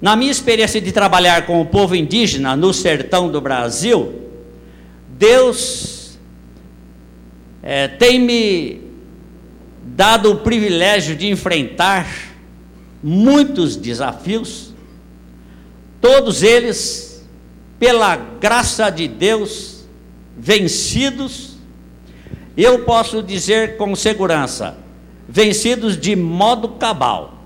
[0.00, 4.30] Na minha experiência de trabalhar com o povo indígena no sertão do Brasil,
[5.08, 6.18] Deus
[7.62, 8.80] é, tem me
[9.82, 12.06] dado o privilégio de enfrentar
[13.02, 14.72] muitos desafios,
[16.00, 17.26] todos eles,
[17.78, 19.84] pela graça de Deus,
[20.36, 21.56] vencidos,
[22.56, 24.76] eu posso dizer com segurança,
[25.28, 27.42] vencidos de modo cabal.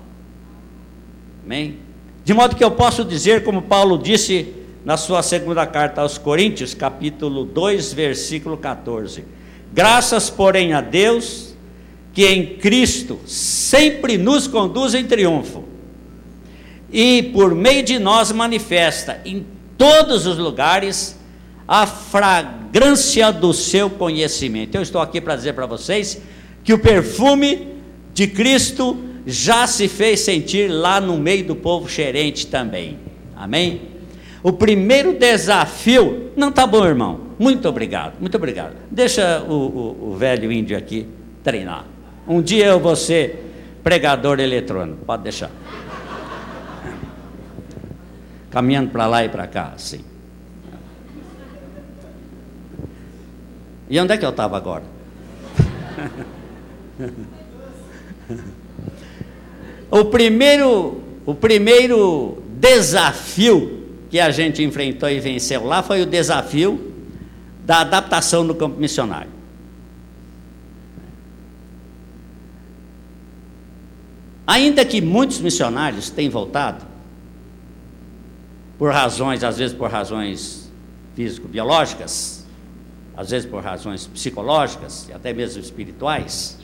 [1.43, 1.82] Amém?
[2.23, 4.53] De modo que eu posso dizer, como Paulo disse
[4.85, 9.25] na sua segunda carta aos Coríntios, capítulo 2, versículo 14:
[9.73, 11.53] Graças, porém, a Deus
[12.13, 15.63] que em Cristo sempre nos conduz em triunfo
[16.91, 19.45] e por meio de nós manifesta em
[19.77, 21.19] todos os lugares
[21.67, 24.75] a fragrância do seu conhecimento.
[24.75, 26.21] Eu estou aqui para dizer para vocês
[26.63, 27.67] que o perfume
[28.13, 32.99] de Cristo já se fez sentir lá no meio do povo xerente também.
[33.35, 33.81] Amém?
[34.41, 36.31] O primeiro desafio.
[36.35, 37.21] Não tá bom, irmão.
[37.39, 38.75] Muito obrigado, muito obrigado.
[38.91, 41.07] Deixa o, o, o velho índio aqui
[41.43, 41.85] treinar.
[42.27, 45.51] Um dia eu vou ser pregador eletrônico, pode deixar.
[48.49, 50.05] Caminhando para lá e para cá, assim.
[53.89, 54.83] E onde é que eu estava agora?
[59.93, 66.91] o primeiro, o primeiro desafio que a gente enfrentou e venceu lá foi o desafio
[67.63, 69.29] da adaptação no campo missionário.
[74.47, 76.83] Ainda que muitos missionários tenham voltado,
[78.79, 80.71] por razões, às vezes por razões
[81.15, 82.47] físico-biológicas,
[83.15, 86.57] às vezes por razões psicológicas e até mesmo espirituais,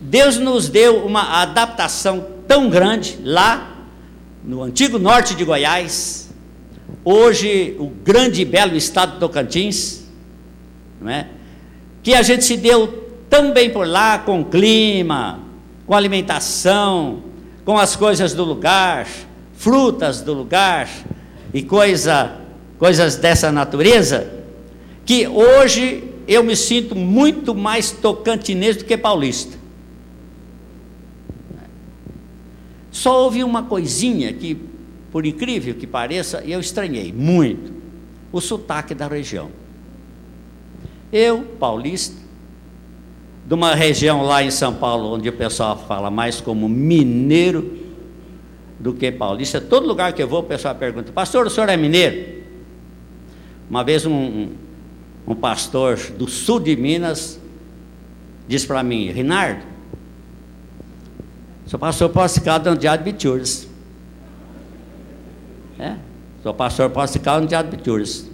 [0.00, 3.86] Deus nos deu uma adaptação tão grande lá
[4.44, 6.30] no antigo norte de Goiás,
[7.04, 10.04] hoje o grande e belo estado de Tocantins,
[11.00, 11.28] não é?
[12.02, 12.86] que a gente se deu
[13.28, 15.40] tão bem por lá com o clima,
[15.86, 17.24] com alimentação,
[17.64, 19.08] com as coisas do lugar,
[19.54, 20.88] frutas do lugar
[21.52, 22.36] e coisa,
[22.78, 24.32] coisas dessa natureza,
[25.04, 29.56] que hoje eu me sinto muito mais tocantinês do que paulista.
[32.96, 34.56] Só houve uma coisinha que,
[35.12, 37.70] por incrível que pareça, eu estranhei muito:
[38.32, 39.50] o sotaque da região.
[41.12, 42.16] Eu, paulista,
[43.46, 47.70] de uma região lá em São Paulo, onde o pessoal fala mais como mineiro
[48.80, 49.60] do que paulista.
[49.60, 52.44] Todo lugar que eu vou, o pessoal pergunta: Pastor, o senhor é mineiro?
[53.68, 54.48] Uma vez um,
[55.28, 57.38] um, pastor do sul de Minas
[58.48, 59.75] disse para mim: Rinaldo,
[61.66, 63.66] sou pastor Possicado no Diário de Bituras.
[65.78, 65.94] É,
[66.42, 68.26] sou pastor Possicado no Diário de Bituras.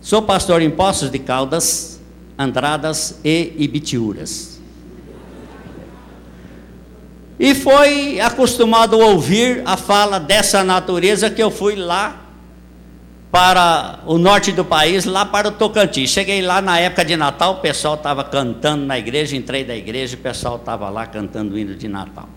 [0.00, 2.00] Sou pastor em Poços de Caldas
[2.38, 4.60] Andradas e Ibitiúras.
[7.38, 12.20] E foi acostumado a ouvir a fala dessa natureza que eu fui lá
[13.30, 16.10] para o norte do país, lá para o Tocantins.
[16.10, 20.16] Cheguei lá na época de Natal, o pessoal estava cantando na igreja, entrei da igreja
[20.16, 22.28] o pessoal estava lá cantando o hino de Natal.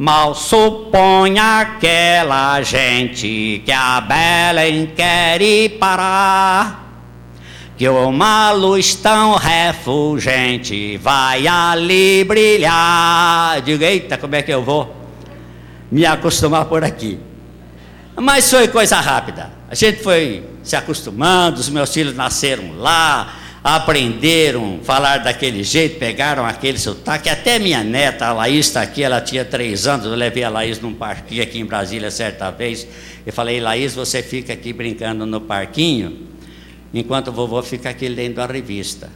[0.00, 6.86] Mal suponha aquela gente que a Belém quer ir parar
[7.76, 13.60] que uma luz tão refulgente vai ali brilhar.
[13.60, 14.90] Diga, eita, como é que eu vou
[15.92, 17.20] me acostumar por aqui?
[18.16, 19.52] Mas foi coisa rápida.
[19.68, 26.46] A gente foi se acostumando, os meus filhos nasceram lá, aprenderam falar daquele jeito, pegaram
[26.46, 27.28] aquele sotaque.
[27.28, 30.06] Até minha neta, a Laís está aqui, ela tinha três anos.
[30.06, 32.86] Eu levei a Laís num parquinho aqui em Brasília certa vez.
[33.26, 36.28] E falei, Laís, você fica aqui brincando no parquinho
[36.92, 39.10] enquanto o vovô fica aqui lendo a revista.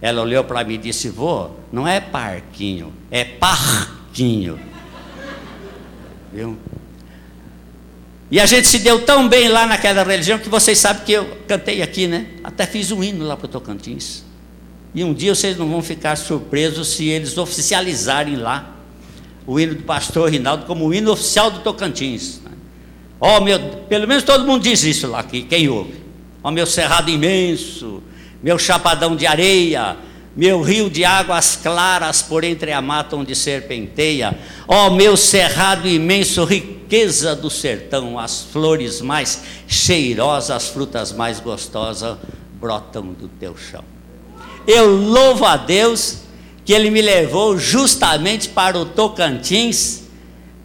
[0.00, 4.58] Ela olhou para mim e disse: Vô, não é parquinho, é parquinho.
[6.32, 6.56] Viu?
[8.30, 11.38] E a gente se deu tão bem lá naquela religião que vocês sabem que eu
[11.46, 12.26] cantei aqui, né?
[12.44, 14.22] Até fiz um hino lá para o Tocantins.
[14.94, 18.76] E um dia vocês não vão ficar surpresos se eles oficializarem lá
[19.46, 22.40] o hino do pastor Rinaldo como o hino oficial do Tocantins.
[23.18, 23.58] Oh, meu,
[23.88, 25.94] pelo menos todo mundo diz isso lá, aqui, quem ouve.
[26.42, 28.02] Ó meu cerrado imenso,
[28.42, 29.96] meu chapadão de areia,
[30.38, 34.38] meu rio de águas claras por entre a mata onde serpenteia,
[34.68, 42.16] ó meu cerrado imenso, riqueza do sertão, as flores mais cheirosas, as frutas mais gostosas
[42.52, 43.82] brotam do teu chão.
[44.64, 46.18] Eu louvo a Deus
[46.64, 50.04] que Ele me levou justamente para o Tocantins,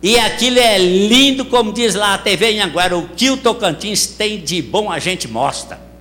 [0.03, 4.39] E aquilo é lindo, como diz lá a TV Anguera, o que o Tocantins tem
[4.39, 5.92] de bom a gente mostra.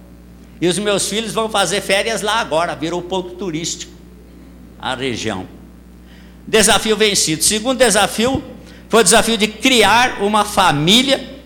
[0.63, 3.93] E os meus filhos vão fazer férias lá agora, virou ponto turístico
[4.79, 5.49] a região.
[6.47, 7.43] Desafio vencido.
[7.43, 8.41] Segundo desafio
[8.89, 11.41] foi o desafio de criar uma família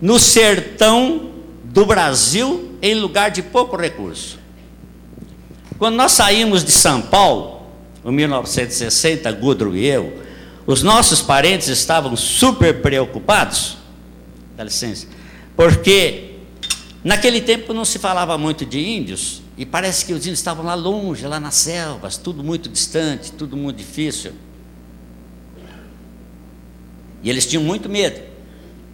[0.00, 1.30] no sertão
[1.62, 4.38] do Brasil em lugar de pouco recurso.
[5.78, 7.66] Quando nós saímos de São Paulo,
[8.02, 10.22] em 1960, Gudro e eu,
[10.66, 13.76] os nossos parentes estavam super preocupados,
[14.56, 15.06] dá licença,
[15.54, 16.33] porque
[17.04, 20.74] naquele tempo não se falava muito de índios, e parece que os índios estavam lá
[20.74, 24.32] longe, lá nas selvas, tudo muito distante, tudo muito difícil.
[27.22, 28.20] E eles tinham muito medo,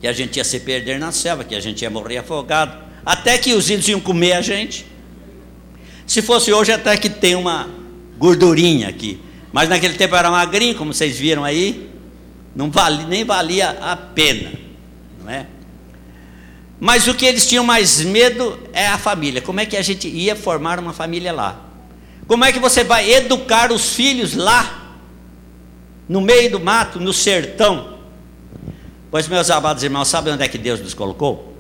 [0.01, 3.39] que a gente ia se perder na selva, que a gente ia morrer afogado, até
[3.39, 4.87] que os índios iam comer a gente.
[6.07, 7.69] Se fosse hoje, até que tem uma
[8.19, 9.21] gordurinha aqui.
[9.53, 11.91] Mas naquele tempo era magrinho, como vocês viram aí,
[12.55, 14.53] não valia, nem valia a pena,
[15.21, 15.47] não é?
[16.81, 19.43] Mas o que eles tinham mais medo é a família.
[19.43, 21.61] Como é que a gente ia formar uma família lá?
[22.27, 24.97] Como é que você vai educar os filhos lá,
[26.09, 27.99] no meio do mato, no sertão?
[29.11, 31.55] Pois, meus amados irmãos, sabem onde é que Deus nos colocou?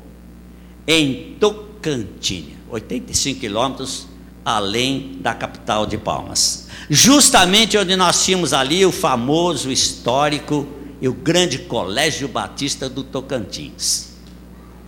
[0.87, 4.09] Em Tocantinha, 85 quilômetros
[4.43, 10.67] além da capital de Palmas justamente onde nós tínhamos ali o famoso, histórico
[11.01, 14.10] e o grande Colégio Batista do Tocantins.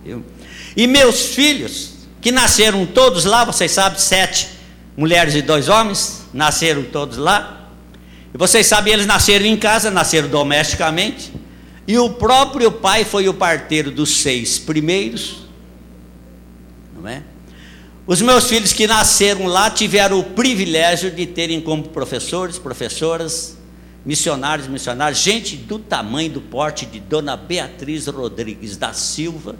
[0.03, 0.23] Viu?
[0.75, 4.49] E meus filhos, que nasceram todos lá, vocês sabem, sete
[4.95, 7.69] mulheres e dois homens, nasceram todos lá.
[8.33, 11.31] E vocês sabem, eles nasceram em casa, nasceram domesticamente.
[11.87, 15.43] E o próprio pai foi o parteiro dos seis primeiros,
[16.95, 17.23] não é?
[18.05, 23.57] Os meus filhos que nasceram lá tiveram o privilégio de terem como professores, professoras,
[24.05, 29.55] missionários, missionários, gente do tamanho do porte de Dona Beatriz Rodrigues da Silva,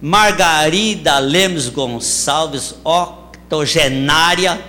[0.00, 4.60] Margarida Lemos Gonçalves, octogenária,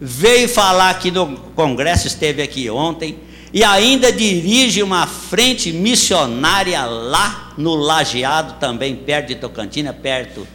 [0.00, 3.18] veio falar aqui no congresso, esteve aqui ontem,
[3.52, 10.46] e ainda dirige uma frente missionária lá no Lajeado, também perto de Tocantina, perto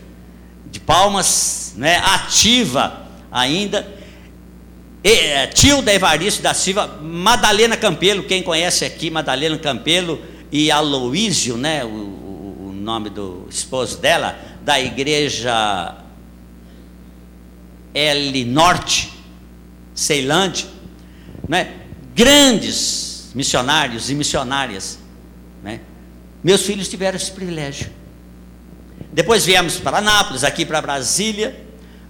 [0.69, 3.87] de Palmas, né, ativa ainda.
[5.03, 10.21] E, é, tio da Evaristo da Silva, Madalena Campelo, quem conhece aqui, Madalena Campelo
[10.51, 12.28] e Aloísio, né, o
[12.79, 15.97] nome do esposo dela, da igreja
[17.93, 19.11] L Norte,
[19.93, 20.67] Ceilândia,
[21.47, 21.73] né,
[22.15, 24.99] grandes missionários e missionárias.
[25.63, 25.81] Né,
[26.43, 27.91] meus filhos tiveram esse privilégio.
[29.11, 31.65] Depois viemos para Anápolis, aqui para Brasília.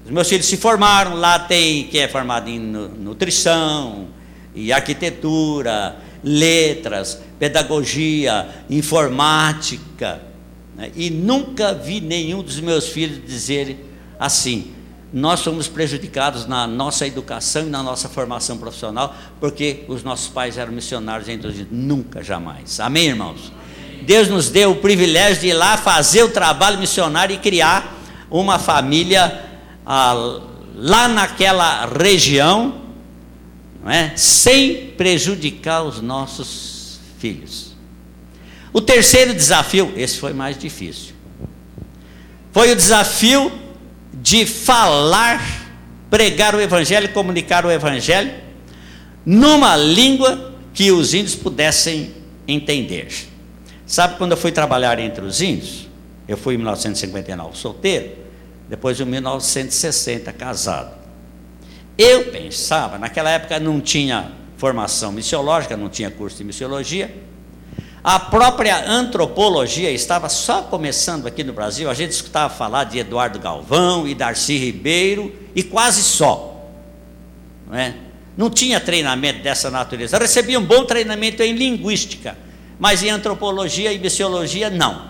[0.05, 4.07] Os meus filhos se formaram, lá tem quem é formado em nutrição,
[4.53, 10.21] e arquitetura, letras, pedagogia, informática.
[10.79, 10.91] Né?
[10.95, 13.85] E nunca vi nenhum dos meus filhos dizer
[14.17, 14.71] assim:
[15.11, 20.57] nós somos prejudicados na nossa educação e na nossa formação profissional, porque os nossos pais
[20.57, 22.79] eram missionários entre os Nunca, jamais.
[22.79, 23.51] Amém, irmãos?
[24.03, 27.97] Deus nos deu o privilégio de ir lá fazer o trabalho missionário e criar
[28.31, 29.45] uma família
[29.85, 30.39] ah,
[30.75, 32.81] lá naquela região,
[33.83, 34.13] não é?
[34.15, 37.68] sem prejudicar os nossos filhos.
[38.71, 41.13] O terceiro desafio, esse foi mais difícil,
[42.51, 43.51] foi o desafio
[44.13, 45.41] de falar,
[46.09, 48.31] pregar o Evangelho, comunicar o Evangelho,
[49.25, 52.13] numa língua que os índios pudessem
[52.47, 53.07] entender.
[53.85, 55.87] Sabe quando eu fui trabalhar entre os índios?
[56.27, 58.11] Eu fui em 1959 solteiro,
[58.67, 60.95] depois em 1960 casado.
[61.97, 67.13] Eu pensava, naquela época não tinha formação missiológica, não tinha curso de missiologia.
[68.03, 71.89] A própria antropologia estava só começando aqui no Brasil.
[71.89, 76.63] A gente escutava falar de Eduardo Galvão e Darcy Ribeiro e quase só.
[77.67, 77.95] Não, é?
[78.37, 80.15] não tinha treinamento dessa natureza.
[80.15, 82.37] Eu recebia um bom treinamento em linguística
[82.79, 85.09] mas em antropologia e missiologia não.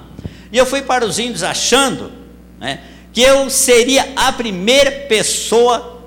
[0.52, 2.12] E eu fui para os índios achando
[2.60, 2.82] né,
[3.14, 6.02] que eu seria a primeira pessoa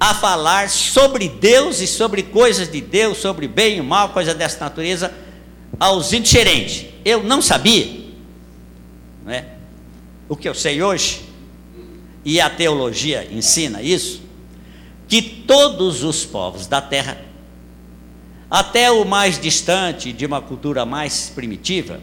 [0.00, 4.58] a falar sobre Deus e sobre coisas de Deus, sobre bem e mal, coisa dessa
[4.58, 5.12] natureza,
[5.78, 6.86] aos índios gerentes.
[7.04, 8.02] Eu não sabia
[9.24, 9.46] né,
[10.28, 11.22] o que eu sei hoje,
[12.24, 14.22] e a teologia ensina isso,
[15.08, 17.20] que todos os povos da terra
[18.48, 22.00] até o mais distante, de uma cultura mais primitiva,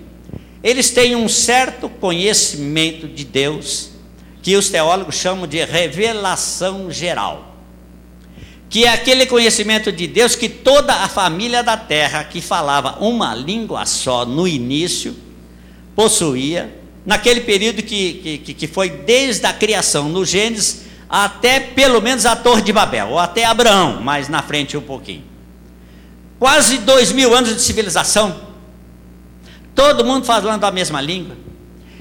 [0.63, 3.91] eles têm um certo conhecimento de Deus,
[4.41, 7.48] que os teólogos chamam de revelação geral.
[8.69, 13.33] Que é aquele conhecimento de Deus que toda a família da terra que falava uma
[13.33, 15.15] língua só no início
[15.95, 22.25] possuía, naquele período que, que, que foi desde a criação, no Gênesis, até pelo menos
[22.27, 25.23] a Torre de Babel, ou até Abraão, mais na frente um pouquinho.
[26.37, 28.39] Quase dois mil anos de civilização,
[29.73, 31.35] todo mundo falando a mesma língua,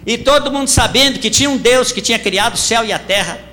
[0.07, 2.99] e todo mundo sabendo que tinha um Deus que tinha criado o céu e a
[2.99, 3.48] terra,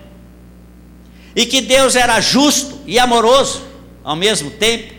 [1.36, 3.63] e que Deus era justo e amoroso
[4.04, 4.94] ao mesmo tempo,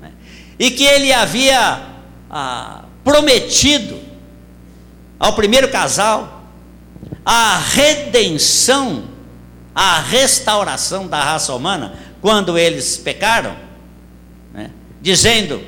[0.00, 0.12] né?
[0.58, 1.82] e que Ele havia
[2.30, 4.00] ah, prometido
[5.18, 6.44] ao primeiro casal
[7.24, 9.04] a redenção,
[9.74, 13.54] a restauração da raça humana quando eles pecaram,
[14.52, 14.70] né?
[15.00, 15.62] dizendo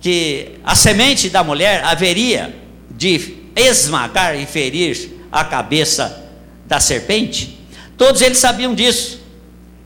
[0.00, 2.54] que a semente da mulher haveria
[2.90, 6.24] de esmagar e ferir a cabeça
[6.66, 7.55] da serpente.
[7.96, 9.20] Todos eles sabiam disso.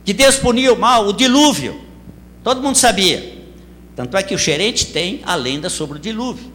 [0.04, 1.80] Que Deus punia o mal, o dilúvio.
[2.42, 3.38] Todo mundo sabia.
[3.94, 6.52] Tanto é que o xerente tem a lenda sobre o dilúvio.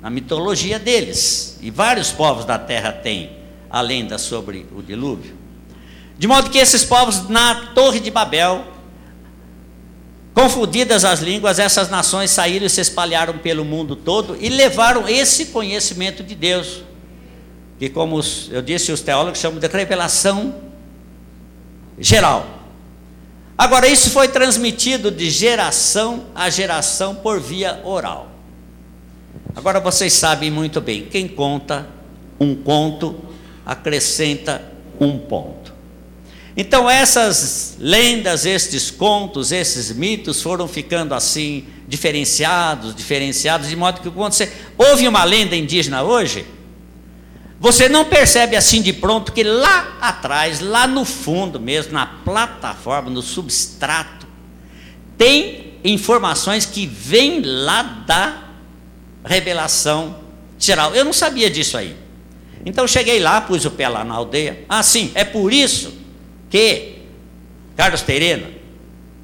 [0.00, 1.58] Na mitologia deles.
[1.62, 3.30] E vários povos da terra têm
[3.70, 5.36] a lenda sobre o dilúvio.
[6.18, 8.64] De modo que esses povos, na Torre de Babel,
[10.34, 15.46] confundidas as línguas, essas nações saíram e se espalharam pelo mundo todo e levaram esse
[15.46, 16.82] conhecimento de Deus
[17.82, 18.20] que, como
[18.52, 20.54] eu disse, os teólogos chamam de revelação
[21.98, 22.46] geral.
[23.58, 28.28] Agora, isso foi transmitido de geração a geração por via oral.
[29.56, 31.88] Agora, vocês sabem muito bem: quem conta
[32.38, 33.16] um conto
[33.66, 34.62] acrescenta
[35.00, 35.74] um ponto.
[36.56, 44.08] Então, essas lendas, estes contos, esses mitos foram ficando assim, diferenciados, diferenciados, de modo que
[44.08, 46.46] quando você ouve uma lenda indígena hoje,
[47.62, 53.08] você não percebe assim de pronto que lá atrás, lá no fundo mesmo, na plataforma,
[53.08, 54.26] no substrato,
[55.16, 58.48] tem informações que vêm lá da
[59.24, 60.18] revelação
[60.58, 60.92] geral.
[60.92, 61.96] Eu não sabia disso aí.
[62.66, 64.64] Então cheguei lá, pus o pé lá na aldeia.
[64.68, 65.94] Ah, sim, é por isso
[66.50, 66.96] que
[67.76, 68.50] Carlos Terena,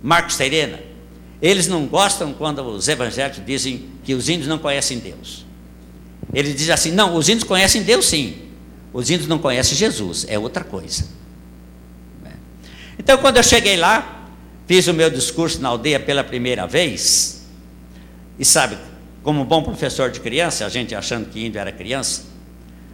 [0.01, 0.79] Marcos Terena,
[1.43, 5.48] eles não gostam quando os evangélicos dizem que os índios não conhecem Deus.
[6.33, 8.37] Ele diz assim: não, os índios conhecem Deus sim,
[8.93, 11.07] os índios não conhecem Jesus, é outra coisa.
[12.25, 12.33] É.
[12.99, 14.29] Então, quando eu cheguei lá,
[14.67, 17.47] fiz o meu discurso na aldeia pela primeira vez,
[18.39, 18.77] e sabe,
[19.23, 22.25] como bom professor de criança, a gente achando que índio era criança,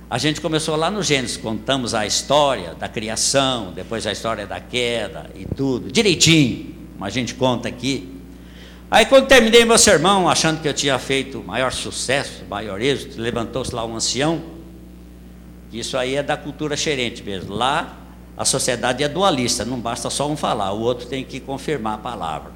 [0.08, 4.60] a gente começou lá no Gênesis, contamos a história da criação, depois a história da
[4.60, 8.13] queda e tudo, direitinho, como a gente conta aqui.
[8.94, 13.74] Aí quando terminei meu sermão, achando que eu tinha feito maior sucesso, maior êxito, levantou-se
[13.74, 14.40] lá um ancião,
[15.72, 17.52] isso aí é da cultura xerente mesmo.
[17.52, 17.96] Lá
[18.36, 21.98] a sociedade é dualista, não basta só um falar, o outro tem que confirmar a
[21.98, 22.52] palavra.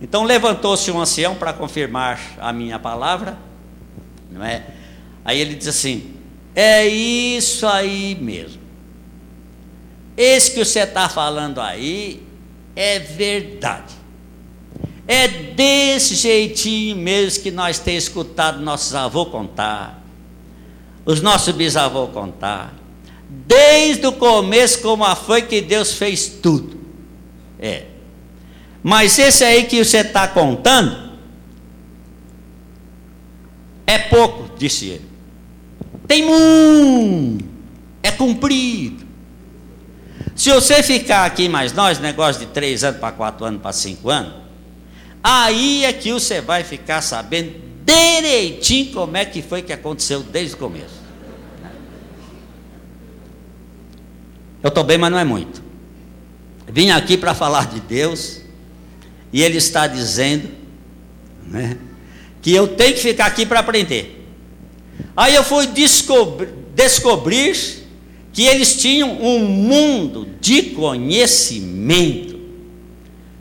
[0.00, 3.36] Então levantou-se um ancião para confirmar a minha palavra,
[4.30, 4.66] não é?
[5.24, 6.14] Aí ele diz assim:
[6.54, 8.62] é isso aí mesmo.
[10.16, 12.22] Esse que você está falando aí
[12.76, 13.95] é verdade.
[15.06, 20.02] É desse jeitinho mesmo que nós temos escutado nossos avós contar,
[21.04, 22.74] os nossos bisavós contar,
[23.28, 26.80] desde o começo, como foi que Deus fez tudo.
[27.58, 27.84] É.
[28.82, 31.12] Mas esse aí que você está contando,
[33.86, 35.06] é pouco, disse ele.
[36.06, 37.44] Tem muito,
[38.02, 39.04] é cumprido.
[40.34, 44.10] Se você ficar aqui mais nós, negócio de três anos para quatro anos para cinco
[44.10, 44.45] anos,
[45.28, 47.52] Aí é que você vai ficar sabendo
[47.84, 51.02] direitinho como é que foi que aconteceu desde o começo.
[54.62, 55.60] Eu estou bem, mas não é muito.
[56.68, 58.40] Vim aqui para falar de Deus,
[59.32, 60.48] e Ele está dizendo
[61.44, 61.76] né,
[62.40, 64.28] que eu tenho que ficar aqui para aprender.
[65.16, 67.84] Aí eu fui descobrir, descobrir
[68.32, 72.38] que eles tinham um mundo de conhecimento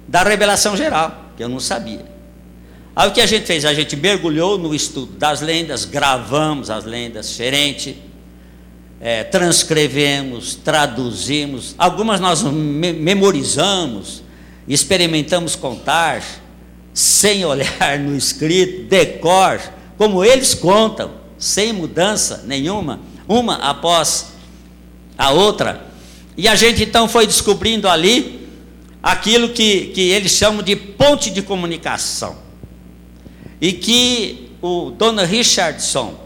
[0.07, 2.05] da revelação geral que eu não sabia.
[2.95, 3.65] Aí o que a gente fez?
[3.65, 8.01] A gente mergulhou no estudo das lendas, gravamos as lendas diferente,
[9.01, 14.23] é, transcrevemos, traduzimos, algumas nós me memorizamos,
[14.67, 16.23] experimentamos contar,
[16.93, 19.61] sem olhar no escrito, decor,
[19.97, 24.27] como eles contam, sem mudança nenhuma, uma após
[25.17, 25.85] a outra.
[26.37, 28.44] E a gente então foi descobrindo ali
[29.05, 32.37] aquilo que, que eles chamam de ponte de comunicação.
[33.61, 36.19] E que o Dona Richardson,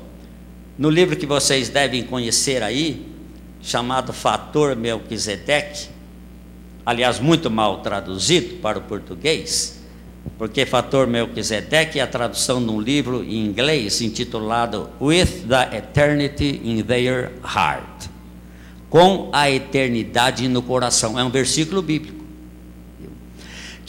[0.78, 3.06] no livro que vocês devem conhecer aí,
[3.62, 5.90] chamado Fator Melquisedeque,
[6.86, 9.82] aliás, muito mal traduzido para o português,
[10.38, 16.62] porque fator Melquisedeque é a tradução de um livro em inglês intitulado With the Eternity
[16.64, 18.08] in Their Heart
[18.90, 21.20] com a eternidade no coração.
[21.20, 22.19] É um versículo bíblico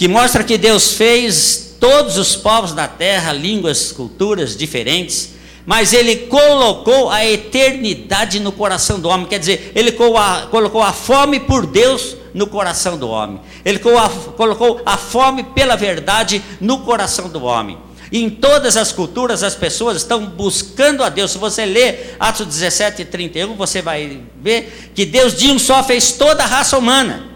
[0.00, 5.33] que mostra que Deus fez todos os povos da terra, línguas, culturas diferentes,
[5.66, 9.26] mas Ele colocou a eternidade no coração do homem.
[9.26, 13.42] Quer dizer, Ele colocou a fome por Deus no coração do homem.
[13.62, 17.76] Ele colocou a fome pela verdade no coração do homem.
[18.11, 21.33] Em todas as culturas as pessoas estão buscando a Deus.
[21.33, 25.85] Se você ler Atos 17 e 31, você vai ver que Deus de um só
[25.85, 27.28] fez toda a raça humana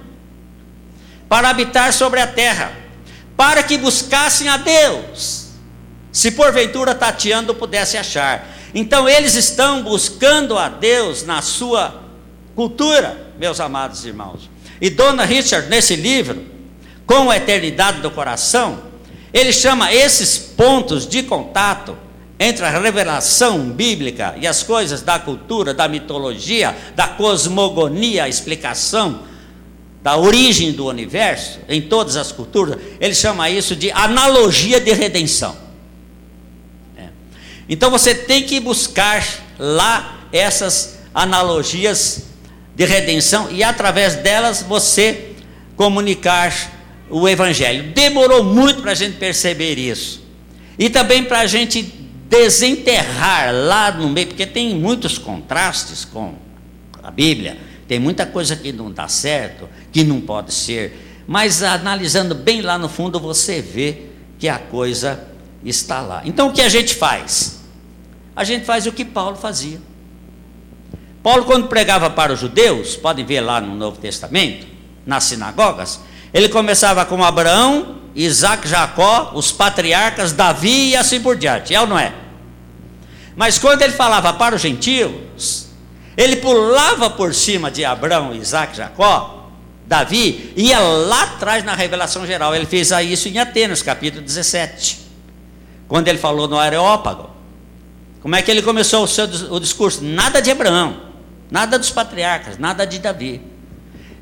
[1.28, 2.72] para habitar sobre a terra,
[3.36, 5.48] para que buscassem a Deus,
[6.12, 8.48] se porventura tateando pudesse achar.
[8.74, 12.02] Então eles estão buscando a Deus na sua
[12.54, 14.48] cultura, meus amados irmãos.
[14.80, 16.44] E Dona Richard, nesse livro,
[17.06, 18.78] Com a Eternidade do Coração,
[19.32, 21.96] ele chama esses pontos de contato
[22.38, 29.20] entre a revelação bíblica e as coisas da cultura, da mitologia, da cosmogonia, a explicação
[30.04, 35.56] da origem do universo, em todas as culturas, ele chama isso de analogia de redenção.
[36.94, 37.08] É.
[37.66, 39.24] Então você tem que buscar
[39.58, 42.24] lá essas analogias
[42.76, 45.30] de redenção e através delas você
[45.74, 46.52] comunicar
[47.08, 47.94] o Evangelho.
[47.94, 50.22] Demorou muito para a gente perceber isso.
[50.78, 51.82] E também para a gente
[52.28, 56.34] desenterrar lá no meio, porque tem muitos contrastes com
[57.02, 57.56] a Bíblia
[57.86, 62.78] tem muita coisa que não dá certo, que não pode ser, mas analisando bem lá
[62.78, 64.02] no fundo você vê
[64.38, 65.26] que a coisa
[65.64, 66.22] está lá.
[66.24, 67.60] Então o que a gente faz?
[68.34, 69.80] A gente faz o que Paulo fazia.
[71.22, 74.66] Paulo, quando pregava para os judeus, podem ver lá no Novo Testamento,
[75.06, 76.00] nas sinagogas,
[76.34, 81.86] ele começava com Abraão, Isaac, Jacó, os patriarcas, Davi e assim por diante, é ou
[81.86, 82.12] não é?
[83.36, 85.63] Mas quando ele falava para os gentios,
[86.16, 89.50] ele pulava por cima de Abraão, Isaac, Jacó,
[89.86, 92.54] Davi, ia lá atrás na revelação geral.
[92.54, 95.00] Ele fez isso em Atenas, capítulo 17.
[95.86, 97.30] Quando ele falou no Areópago.
[98.22, 100.02] Como é que ele começou o seu o discurso?
[100.02, 100.98] Nada de Abraão,
[101.50, 103.42] nada dos patriarcas, nada de Davi.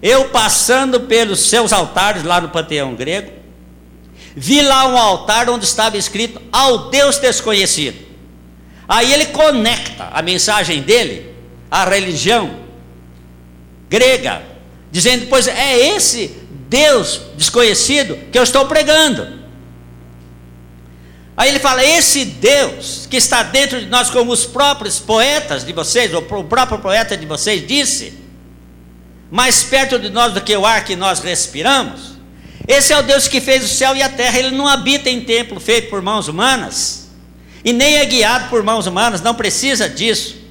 [0.03, 3.31] Eu passando pelos seus altares lá no panteão grego,
[4.35, 8.05] vi lá um altar onde estava escrito ao Deus desconhecido.
[8.89, 11.32] Aí ele conecta a mensagem dele
[11.73, 12.55] a religião
[13.89, 14.43] grega,
[14.91, 16.37] dizendo: Pois é esse
[16.69, 19.41] Deus desconhecido que eu estou pregando.
[21.35, 25.73] Aí ele fala: Esse Deus que está dentro de nós, como os próprios poetas de
[25.73, 28.19] vocês, ou o próprio poeta de vocês disse,
[29.31, 32.13] mais perto de nós do que o ar que nós respiramos.
[32.69, 34.39] Esse é o Deus que fez o céu e a terra.
[34.39, 37.09] Ele não habita em templo feito por mãos humanas,
[37.65, 40.42] e nem é guiado por mãos humanas, não precisa disso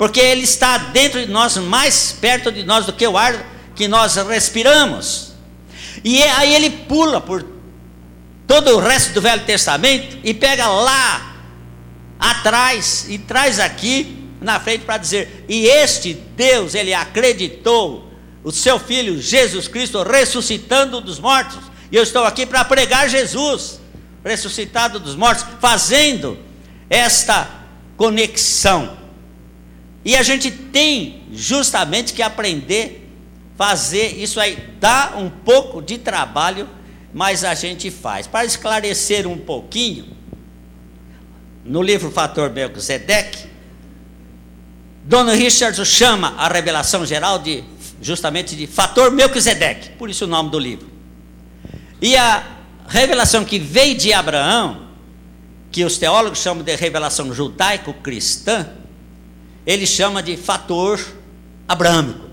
[0.00, 3.34] porque Ele está dentro de nós, mais perto de nós do que o ar
[3.76, 5.34] que nós respiramos.
[6.02, 7.44] E é, aí ele pula por
[8.46, 11.36] todo o resto do Velho Testamento e pega lá
[12.18, 18.10] atrás e traz aqui na frente para dizer: e este Deus, ele acreditou
[18.42, 21.58] o seu filho Jesus Cristo ressuscitando dos mortos.
[21.92, 23.78] E eu estou aqui para pregar Jesus
[24.24, 26.38] ressuscitado dos mortos, fazendo
[26.88, 27.50] esta
[27.98, 28.99] conexão.
[30.04, 33.00] E a gente tem justamente que aprender
[33.60, 34.56] fazer isso aí.
[34.80, 36.66] Dá um pouco de trabalho,
[37.12, 38.26] mas a gente faz.
[38.26, 40.16] Para esclarecer um pouquinho,
[41.62, 43.50] no livro Fator Melquisedeque,
[45.04, 47.62] Dona Richard chama a revelação geral de
[48.00, 50.88] justamente de Fator Melquisedeque, por isso o nome do livro.
[52.00, 52.42] E a
[52.88, 54.88] revelação que veio de Abraão,
[55.70, 58.70] que os teólogos chamam de revelação judaico-cristã,
[59.66, 61.00] ele chama de fator
[61.68, 62.28] abrâmico.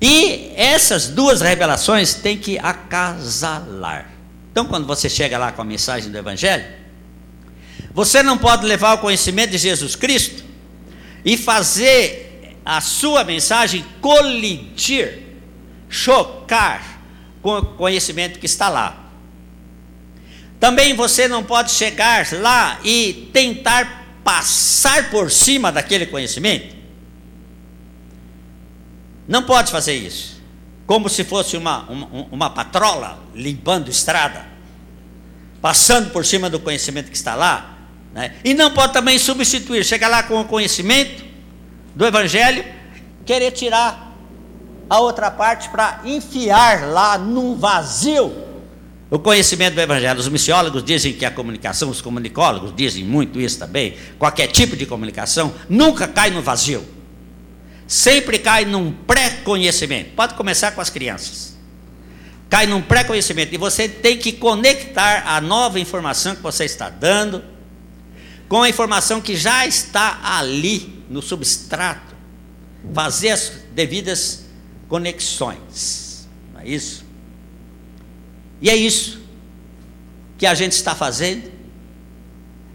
[0.00, 4.10] E essas duas revelações têm que acasalar.
[4.52, 6.64] Então, quando você chega lá com a mensagem do Evangelho,
[7.92, 10.44] você não pode levar o conhecimento de Jesus Cristo
[11.24, 15.22] e fazer a sua mensagem colidir,
[15.88, 17.00] chocar
[17.40, 19.04] com o conhecimento que está lá.
[20.58, 26.74] Também você não pode chegar lá e tentar passar por cima daquele conhecimento?
[29.28, 30.42] Não pode fazer isso.
[30.84, 34.44] Como se fosse uma, uma, uma patrola limpando estrada,
[35.62, 37.78] passando por cima do conhecimento que está lá.
[38.12, 38.34] Né?
[38.44, 41.24] E não pode também substituir, chegar lá com o conhecimento
[41.94, 42.64] do Evangelho,
[43.24, 44.12] querer tirar
[44.90, 48.45] a outra parte para enfiar lá num vazio
[49.10, 50.18] o conhecimento do Evangelho.
[50.18, 54.86] Os missiólogos dizem que a comunicação, os comunicólogos dizem muito isso também, qualquer tipo de
[54.86, 56.84] comunicação nunca cai no vazio.
[57.86, 60.10] Sempre cai num pré-conhecimento.
[60.16, 61.56] Pode começar com as crianças.
[62.50, 63.54] Cai num pré-conhecimento.
[63.54, 67.44] E você tem que conectar a nova informação que você está dando
[68.48, 72.16] com a informação que já está ali no substrato.
[72.92, 74.46] Fazer as devidas
[74.88, 76.28] conexões.
[76.52, 77.05] Não é isso?
[78.60, 79.20] E é isso
[80.38, 81.50] que a gente está fazendo.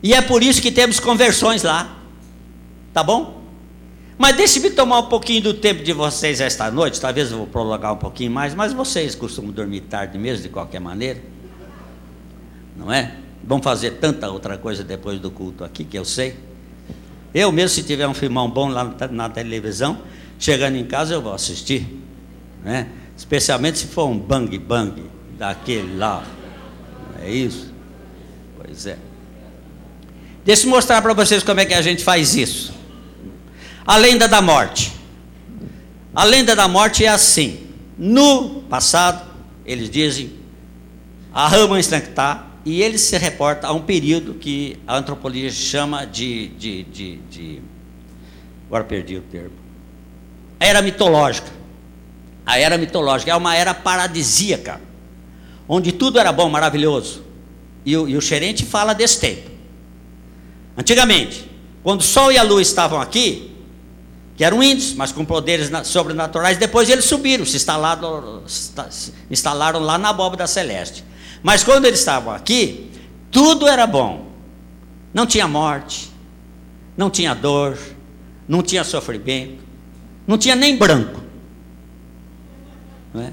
[0.03, 1.97] E é por isso que temos conversões lá.
[2.93, 3.41] Tá bom?
[4.17, 6.99] Mas deixe-me tomar um pouquinho do tempo de vocês esta noite.
[6.99, 10.79] Talvez eu vou prolongar um pouquinho mais, mas vocês costumam dormir tarde mesmo, de qualquer
[10.79, 11.21] maneira.
[12.75, 13.15] Não é?
[13.43, 16.35] Vão fazer tanta outra coisa depois do culto aqui, que eu sei.
[17.33, 19.99] Eu mesmo, se tiver um filmão bom lá na televisão,
[20.37, 21.87] chegando em casa eu vou assistir.
[22.63, 22.89] Né?
[23.17, 25.03] Especialmente se for um bang bang
[25.41, 26.23] daquele lá.
[27.19, 27.73] É isso?
[28.55, 28.95] Pois é.
[30.45, 32.71] Deixa eu mostrar para vocês como é que a gente faz isso.
[33.83, 34.93] A lenda da morte.
[36.13, 37.67] A lenda da morte é assim.
[37.97, 39.27] No passado,
[39.65, 40.31] eles dizem,
[41.33, 46.49] a rama está e ele se reporta a um período que a antropologia chama de,
[46.49, 47.61] de, de, de
[48.67, 49.55] agora perdi o termo,
[50.59, 51.49] era mitológica.
[52.45, 54.79] A era mitológica é uma era paradisíaca,
[55.67, 57.23] onde tudo era bom, maravilhoso.
[57.85, 59.49] E o, e o xerente fala desse tempo.
[60.77, 61.49] Antigamente,
[61.83, 63.51] quando o Sol e a Lua estavam aqui,
[64.35, 68.43] que eram índios, mas com poderes sobrenaturais, depois eles subiram, se instalaram,
[69.29, 71.03] instalaram lá na abóbada celeste.
[71.43, 72.89] Mas quando eles estavam aqui,
[73.31, 74.27] tudo era bom.
[75.13, 76.11] Não tinha morte,
[76.95, 77.77] não tinha dor,
[78.47, 79.63] não tinha sofrimento,
[80.25, 81.21] não tinha nem branco.
[83.15, 83.31] É?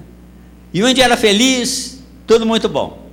[0.75, 1.98] E onde era feliz,
[2.29, 3.09] tudo muito bom.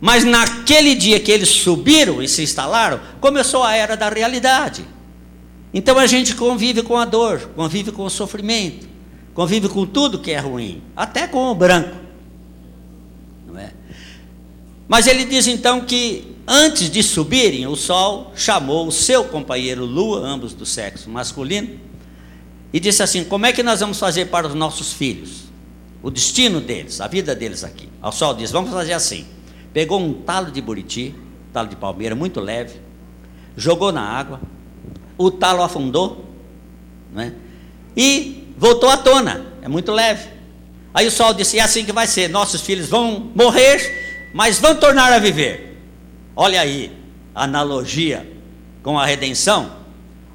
[0.00, 4.84] Mas naquele dia que eles subiram e se instalaram, começou a era da realidade.
[5.72, 8.88] Então a gente convive com a dor, convive com o sofrimento,
[9.34, 11.94] convive com tudo que é ruim, até com o branco.
[13.46, 13.72] Não é?
[14.88, 20.20] Mas ele diz então que antes de subirem, o sol chamou o seu companheiro Lua,
[20.20, 21.78] ambos do sexo masculino,
[22.72, 25.45] e disse assim: Como é que nós vamos fazer para os nossos filhos?
[26.06, 27.88] O destino deles, a vida deles aqui.
[28.00, 29.26] O sol diz: Vamos fazer assim.
[29.72, 31.12] Pegou um talo de buriti,
[31.52, 32.80] talo de palmeira muito leve,
[33.56, 34.40] jogou na água,
[35.18, 36.24] o talo afundou,
[37.12, 37.32] né?
[37.96, 40.28] e voltou à tona, é muito leve.
[40.94, 44.76] Aí o sol disse: É assim que vai ser, nossos filhos vão morrer mas vão
[44.76, 45.76] tornar a viver.
[46.36, 46.92] Olha aí
[47.34, 48.24] a analogia
[48.80, 49.72] com a redenção.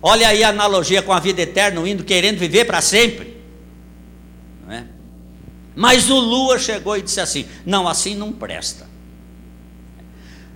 [0.02, 3.31] Olha aí a analogia com a vida eterna, indo querendo viver para sempre.
[5.76, 8.90] Mas o Lua chegou e disse assim: Não, assim não presta.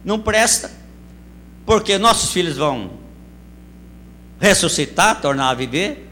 [0.03, 0.71] Não presta,
[1.65, 2.91] porque nossos filhos vão
[4.39, 6.07] ressuscitar, tornar a viver.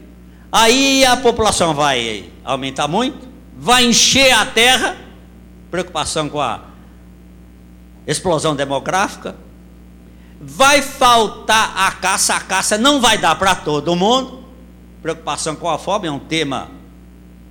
[0.50, 4.96] Aí a população vai aumentar muito, vai encher a terra,
[5.70, 6.62] preocupação com a
[8.06, 9.36] explosão demográfica,
[10.40, 14.44] vai faltar a caça, a caça não vai dar para todo mundo.
[15.02, 16.70] Preocupação com a fome é um tema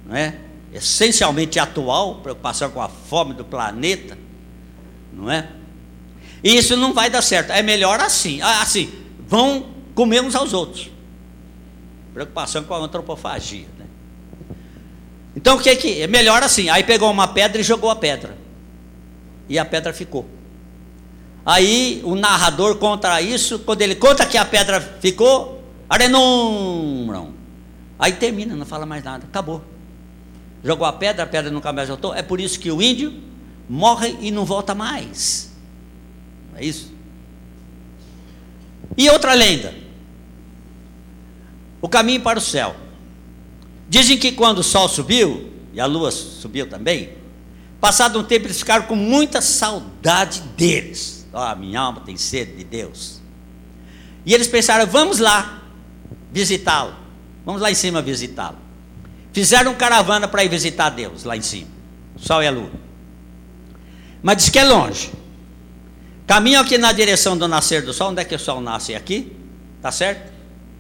[0.06, 0.38] não é?
[0.74, 4.18] Essencialmente atual, preocupação com a fome do planeta,
[5.12, 5.48] não é?
[6.44, 7.52] E isso não vai dar certo.
[7.52, 8.92] É melhor assim, ah, assim,
[9.28, 10.90] vão comer uns aos outros.
[12.14, 13.86] Preocupação com a antropofagia, né?
[15.36, 16.70] Então o que é que é melhor assim?
[16.70, 18.38] Aí pegou uma pedra e jogou a pedra.
[19.48, 20.28] E a pedra ficou.
[21.46, 27.34] Aí o narrador conta isso, quando ele conta que a pedra ficou, arenum.
[28.00, 29.73] Aí termina, não fala mais nada, acabou.
[30.64, 32.14] Jogou a pedra, a pedra nunca mais voltou.
[32.14, 33.14] É por isso que o índio
[33.68, 35.52] morre e não volta mais.
[36.56, 36.92] É isso.
[38.98, 39.74] E outra lenda.
[41.82, 42.76] O caminho para o céu.
[43.90, 47.10] Dizem que quando o sol subiu, e a lua subiu também,
[47.82, 51.28] passado um tempo eles ficaram com muita saudade deles.
[51.34, 53.22] Oh, minha alma tem sede de Deus.
[54.26, 55.62] E eles pensaram: vamos lá
[56.32, 56.96] visitá-lo.
[57.46, 58.63] Vamos lá em cima visitá-lo.
[59.34, 61.68] Fizeram caravana para ir visitar Deus lá em cima.
[62.16, 62.70] Sol e a lua.
[64.22, 65.12] Mas diz que é longe.
[66.28, 68.12] Caminham aqui na direção do nascer do sol.
[68.12, 68.94] Onde é que o sol nasce?
[68.94, 69.36] Aqui?
[69.82, 70.32] Tá certo?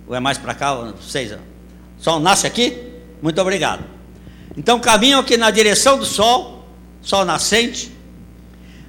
[0.07, 0.73] Ou é mais para cá?
[0.73, 1.31] Vocês?
[1.31, 1.37] O
[1.97, 2.77] sol nasce aqui?
[3.21, 3.83] Muito obrigado.
[4.55, 6.67] Então caminham aqui na direção do sol,
[7.01, 7.91] sol nascente.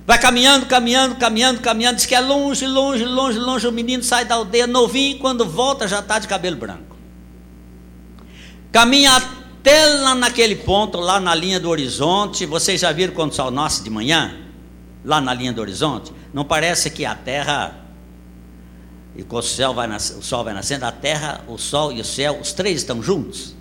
[0.06, 3.66] Vai caminhando, caminhando, caminhando, caminhando, diz que é longe, longe, longe, longe.
[3.66, 6.94] O menino sai da aldeia novinho quando volta já está de cabelo branco.
[8.70, 9.22] Caminha
[9.64, 12.44] até lá naquele ponto, lá na linha do horizonte.
[12.44, 14.36] Vocês já viram quando o sol nasce de manhã?
[15.02, 16.12] Lá na linha do horizonte?
[16.34, 17.74] Não parece que a terra
[19.16, 22.00] e quando o, céu vai nas, o sol vai nascendo, a terra, o sol e
[22.02, 23.54] o céu, os três estão juntos.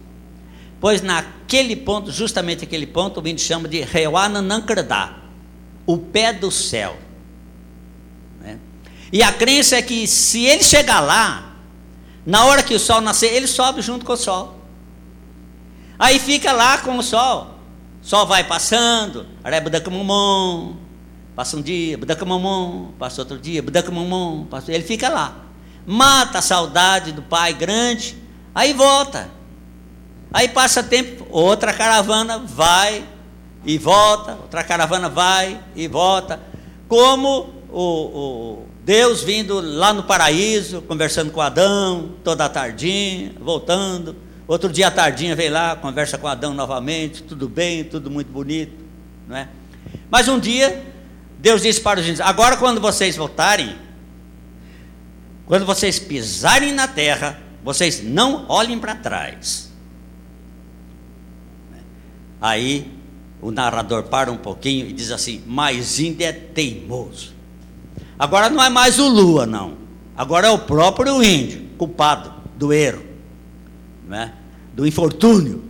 [0.81, 5.19] Pois naquele ponto, justamente aquele ponto, o índio chama de Rewana Nankradá,
[5.85, 6.97] o pé do céu.
[8.41, 8.59] Né?
[9.09, 11.53] E a crença é que se ele chegar lá,
[12.25, 14.62] na hora que o sol nascer, ele sobe junto com o sol.
[15.97, 17.53] Aí fica lá com o sol.
[18.01, 20.73] Sol vai passando, Arebudacamumon,
[21.35, 25.35] passa um dia, Budacamumon, passa outro dia, Budacamumon, passa, ele fica lá.
[25.85, 28.17] Mata a saudade do pai grande,
[28.53, 29.29] aí volta.
[30.33, 33.05] Aí passa tempo, outra caravana vai
[33.65, 36.41] e volta, outra caravana vai e volta.
[36.89, 44.15] Como o, o Deus vindo lá no paraíso, conversando com Adão, toda a tardinha, voltando
[44.47, 48.75] Outro dia à tardinha veio lá, conversa com Adão novamente, tudo bem, tudo muito bonito,
[49.27, 49.47] não é?
[50.09, 50.83] Mas um dia,
[51.39, 53.75] Deus disse para os índios: agora quando vocês voltarem,
[55.45, 59.71] quando vocês pisarem na terra, vocês não olhem para trás.
[62.41, 62.91] Aí
[63.41, 67.33] o narrador para um pouquinho e diz assim: Mas índio é teimoso.
[68.19, 69.77] Agora não é mais o Lua, não.
[70.17, 73.12] Agora é o próprio índio, culpado do erro
[74.07, 74.33] né,
[74.73, 75.63] do infortúnio.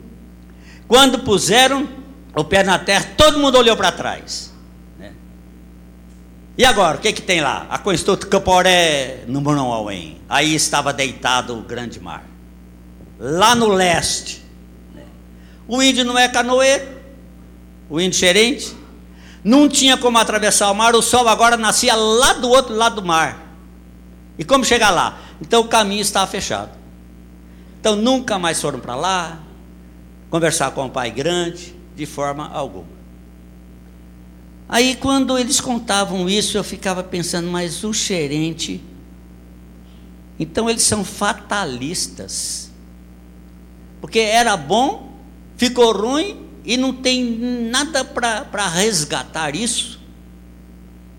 [0.88, 1.88] Quando puseram
[2.36, 4.54] o pé na terra, todo mundo olhou para trás.
[4.98, 5.14] Né?
[6.58, 7.68] E agora, o que, que tem lá?
[7.70, 10.22] A Constituto Caporé no Monauém.
[10.28, 12.24] Aí estava deitado o grande mar.
[13.20, 14.44] Lá no leste.
[14.94, 15.04] Né?
[15.68, 16.88] O índio não é canoeiro,
[17.90, 18.76] o índio gerente.
[19.44, 23.06] Não tinha como atravessar o mar, o sol agora nascia lá do outro lado do
[23.06, 23.44] mar.
[24.38, 25.20] E como chegar lá?
[25.42, 26.83] Então o caminho estava fechado.
[27.84, 29.44] Então nunca mais foram para lá
[30.30, 32.88] conversar com o pai grande, de forma alguma.
[34.70, 38.82] Aí quando eles contavam isso, eu ficava pensando, mas o gerente.
[40.40, 42.72] Então eles são fatalistas.
[44.00, 45.12] Porque era bom,
[45.58, 47.22] ficou ruim e não tem
[47.70, 50.00] nada para resgatar isso,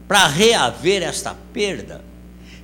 [0.09, 2.03] para reaver esta perda.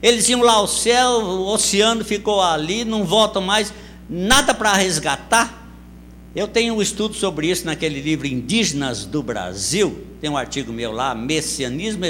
[0.03, 3.75] Eles iam lá ao céu, o oceano ficou ali, não voltam mais
[4.11, 5.73] nada para resgatar.
[6.35, 10.91] Eu tenho um estudo sobre isso naquele livro Indígenas do Brasil, tem um artigo meu
[10.93, 12.05] lá, Messianismo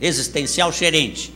[0.00, 1.32] Existencial Xerente.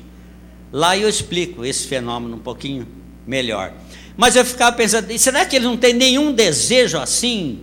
[0.72, 2.86] Lá eu explico esse fenômeno um pouquinho
[3.26, 3.72] melhor.
[4.16, 7.60] Mas eu ficava pensando, será que eles não têm nenhum desejo assim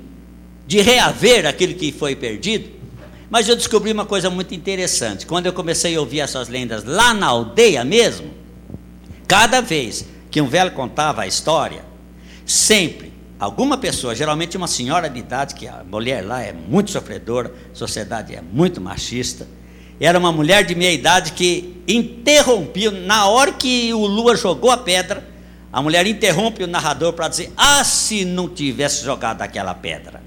[0.65, 2.69] de reaver aquilo que foi perdido?
[3.29, 5.25] Mas eu descobri uma coisa muito interessante.
[5.25, 8.31] Quando eu comecei a ouvir essas lendas lá na aldeia mesmo,
[9.27, 11.83] cada vez que um velho contava a história,
[12.45, 17.53] sempre alguma pessoa, geralmente uma senhora de idade, que a mulher lá é muito sofredora,
[17.71, 19.47] a sociedade é muito machista,
[19.99, 24.77] era uma mulher de meia idade que interrompia, na hora que o Lua jogou a
[24.77, 25.27] pedra,
[25.71, 30.21] a mulher interrompe o narrador para dizer: Ah, se não tivesse jogado aquela pedra.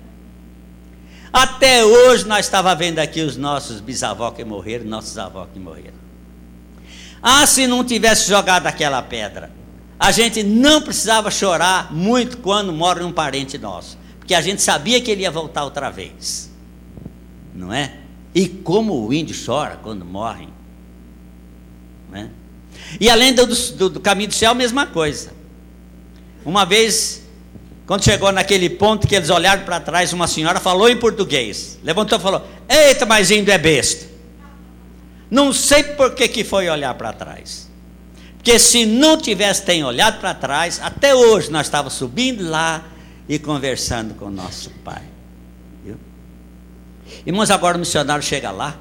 [1.33, 6.03] Até hoje nós estávamos vendo aqui os nossos bisavós que morreram, nossos avós que morreram.
[7.23, 9.51] Ah, se não tivesse jogado aquela pedra
[10.03, 15.01] a gente não precisava chorar muito quando morre um parente nosso, porque a gente sabia
[15.01, 16.51] que ele ia voltar outra vez,
[17.55, 17.99] não é?
[18.35, 20.49] E como o índio chora quando morrem,
[22.11, 22.29] não é?
[22.99, 25.33] E além do, do, do caminho do céu, a mesma coisa.
[26.45, 27.23] Uma vez,
[27.87, 32.19] quando chegou naquele ponto que eles olharam para trás, uma senhora falou em português, levantou
[32.19, 34.11] e falou: Eita, mas índio é besta.
[35.31, 37.71] Não sei por que, que foi olhar para trás.
[38.43, 42.85] Porque se não tivesse tem olhado para trás, até hoje nós estávamos subindo lá
[43.29, 45.03] e conversando com o nosso Pai.
[45.85, 45.97] Viu?
[47.25, 48.77] Irmãos, agora o missionário chega lá.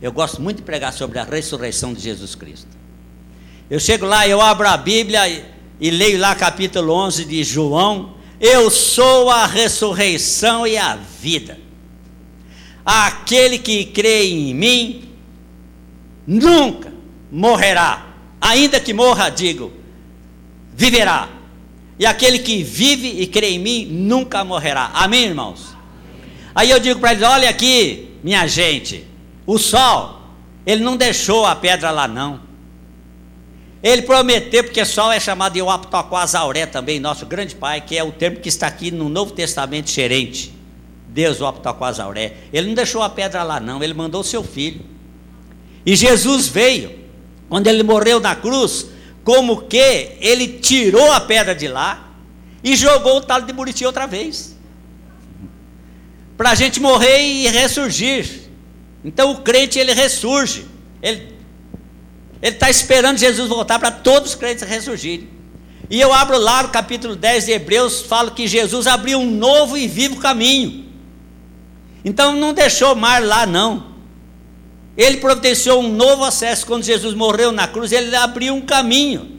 [0.00, 2.68] Eu gosto muito de pregar sobre a ressurreição de Jesus Cristo.
[3.68, 5.44] Eu chego lá, eu abro a Bíblia e,
[5.80, 8.14] e leio lá capítulo 11 de João.
[8.40, 11.58] Eu sou a ressurreição e a vida.
[12.86, 15.08] Aquele que crê em mim
[16.28, 16.92] nunca
[17.32, 18.13] morrerá
[18.44, 19.72] ainda que morra, digo,
[20.74, 21.30] viverá.
[21.98, 24.90] E aquele que vive e crê em mim nunca morrerá.
[24.92, 25.74] Amém, irmãos?
[26.54, 29.06] Aí eu digo para eles: olha aqui, minha gente,
[29.46, 30.20] o sol,
[30.66, 32.40] ele não deixou a pedra lá, não.
[33.82, 38.12] Ele prometeu, porque sol é chamado de Optoquasauré também, nosso grande pai, que é o
[38.12, 40.54] termo que está aqui no Novo Testamento gerente.
[41.08, 42.34] Deus, o Optoquasauré.
[42.52, 44.80] Ele não deixou a pedra lá, não, ele mandou o seu filho.
[45.86, 47.03] E Jesus veio
[47.48, 48.86] quando ele morreu na cruz,
[49.22, 52.10] como que ele tirou a pedra de lá,
[52.62, 54.56] e jogou o talo de Buriti outra vez.
[56.36, 58.44] Para a gente morrer e ressurgir.
[59.04, 60.66] Então o crente ele ressurge.
[61.02, 61.34] Ele
[62.40, 65.28] está esperando Jesus voltar para todos os crentes ressurgirem.
[65.90, 69.76] E eu abro lá no capítulo 10 de Hebreus, falo que Jesus abriu um novo
[69.76, 70.86] e vivo caminho.
[72.04, 73.93] Então não deixou mar lá, não.
[74.96, 76.66] Ele providenciou um novo acesso.
[76.66, 79.34] Quando Jesus morreu na cruz, ele abriu um caminho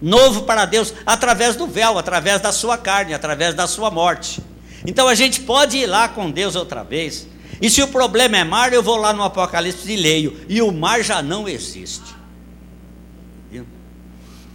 [0.00, 4.42] novo para Deus, através do véu, através da sua carne, através da sua morte.
[4.86, 7.26] Então a gente pode ir lá com Deus outra vez.
[7.60, 10.38] E se o problema é mar, eu vou lá no Apocalipse e leio.
[10.48, 12.14] E o mar já não existe.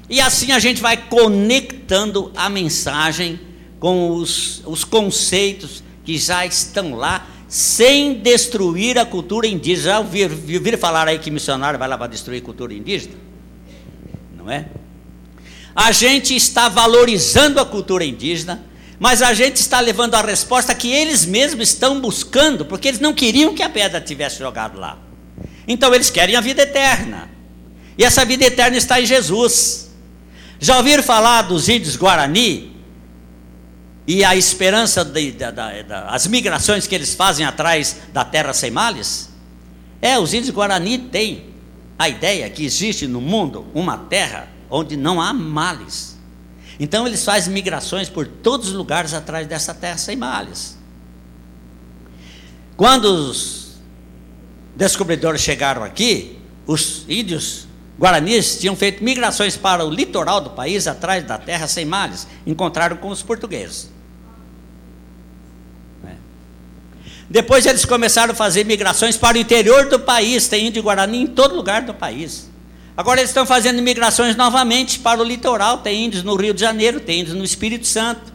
[0.09, 3.39] E assim a gente vai conectando a mensagem
[3.79, 9.83] com os, os conceitos que já estão lá, sem destruir a cultura indígena.
[9.83, 13.15] Já ouviram, ouviram falar aí que missionário vai lá para destruir a cultura indígena?
[14.37, 14.67] Não é?
[15.75, 18.63] A gente está valorizando a cultura indígena,
[18.99, 23.13] mas a gente está levando a resposta que eles mesmos estão buscando, porque eles não
[23.13, 24.99] queriam que a pedra tivesse jogado lá.
[25.67, 27.29] Então eles querem a vida eterna.
[27.97, 29.89] E essa vida eterna está em Jesus.
[30.59, 32.68] Já ouviram falar dos índios Guarani?
[34.09, 39.29] E a esperança das migrações que eles fazem atrás da terra sem males?
[40.01, 41.53] É, os índios Guarani têm
[41.95, 46.17] a ideia que existe no mundo uma terra onde não há males.
[46.79, 50.75] Então eles fazem migrações por todos os lugares atrás dessa terra sem males.
[52.75, 53.75] Quando os
[54.75, 57.67] descobridores chegaram aqui, os índios
[57.99, 62.25] Guaranis tinham feito migrações para o litoral do país, atrás da terra sem males.
[62.47, 63.99] Encontraram com os portugueses.
[66.05, 66.15] É.
[67.29, 70.47] Depois eles começaram a fazer migrações para o interior do país.
[70.47, 72.49] Tem índio Guarani em todo lugar do país.
[72.97, 75.77] Agora eles estão fazendo migrações novamente para o litoral.
[75.77, 78.33] Tem índios no Rio de Janeiro, tem índios no Espírito Santo.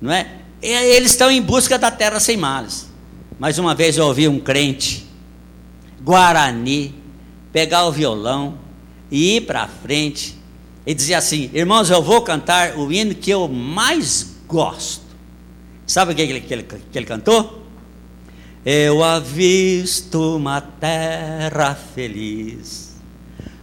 [0.00, 0.38] Não é?
[0.62, 2.88] E eles estão em busca da terra sem males.
[3.38, 5.06] Mais uma vez eu ouvi um crente,
[6.02, 6.94] Guarani,
[7.52, 8.58] pegar o violão
[9.10, 10.36] e ir para frente
[10.86, 15.07] e dizer assim: irmãos, eu vou cantar o hino que eu mais gosto.
[15.88, 17.66] Sabe o que ele, que ele, que ele cantou?
[18.64, 22.96] Eu avisto uma terra feliz,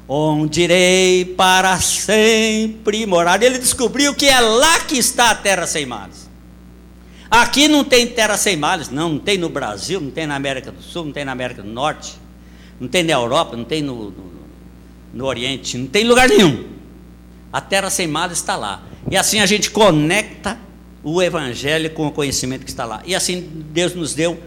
[0.07, 3.41] onde irei para sempre morar.
[3.41, 6.29] Ele descobriu que é lá que está a terra sem males.
[7.31, 10.69] Aqui não tem terra sem males, não, não tem no Brasil, não tem na América
[10.69, 12.25] do Sul, não tem na América do Norte
[12.79, 14.33] não tem na Europa, não tem no, no,
[15.13, 16.65] no Oriente, não tem lugar nenhum.
[17.51, 18.83] A terra sem mal está lá.
[19.09, 20.59] E assim a gente conecta
[21.05, 23.03] o Evangelho com o conhecimento que está lá.
[23.05, 23.39] E assim
[23.71, 24.41] Deus nos deu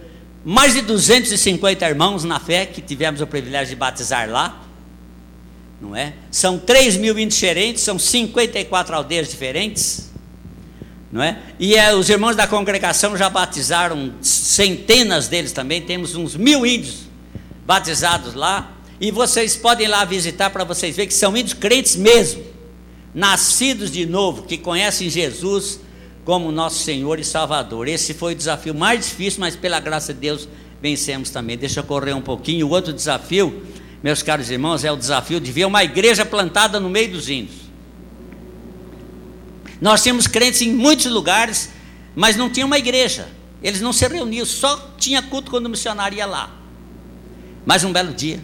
[0.45, 4.61] mais de 250 irmãos na fé que tivemos o privilégio de batizar lá.
[5.81, 6.15] Não é?
[6.33, 10.11] São 3 mil índios diferentes, são 54 aldeias diferentes.
[11.13, 11.39] Não é?
[11.61, 17.03] E é, os irmãos da congregação já batizaram centenas deles também, temos uns mil índios
[17.65, 22.43] batizados lá, e vocês podem lá visitar para vocês verem que são índios crentes mesmo,
[23.15, 25.81] nascidos de novo, que conhecem Jesus
[26.29, 27.89] como nosso Senhor e Salvador.
[27.89, 30.47] Esse foi o desafio mais difícil, mas pela graça de Deus
[30.79, 31.57] vencemos também.
[31.57, 32.67] Deixa eu correr um pouquinho.
[32.67, 33.63] O outro desafio,
[34.03, 37.57] meus caros irmãos, é o desafio de ver uma igreja plantada no meio dos índios.
[39.81, 41.71] Nós tínhamos crentes em muitos lugares,
[42.15, 43.27] mas não tinha uma igreja.
[43.63, 46.55] Eles não se reuniam, só tinha culto quando o missionário ia lá.
[47.65, 48.39] Mas um belo dia,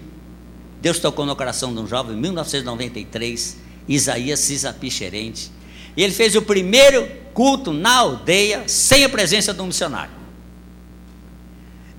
[0.80, 4.50] Deus tocou no coração de um jovem, em 1993, Isaías
[4.88, 5.52] Xerente,
[5.94, 10.14] e ele fez o primeiro culto na aldeia, sem a presença de um missionário.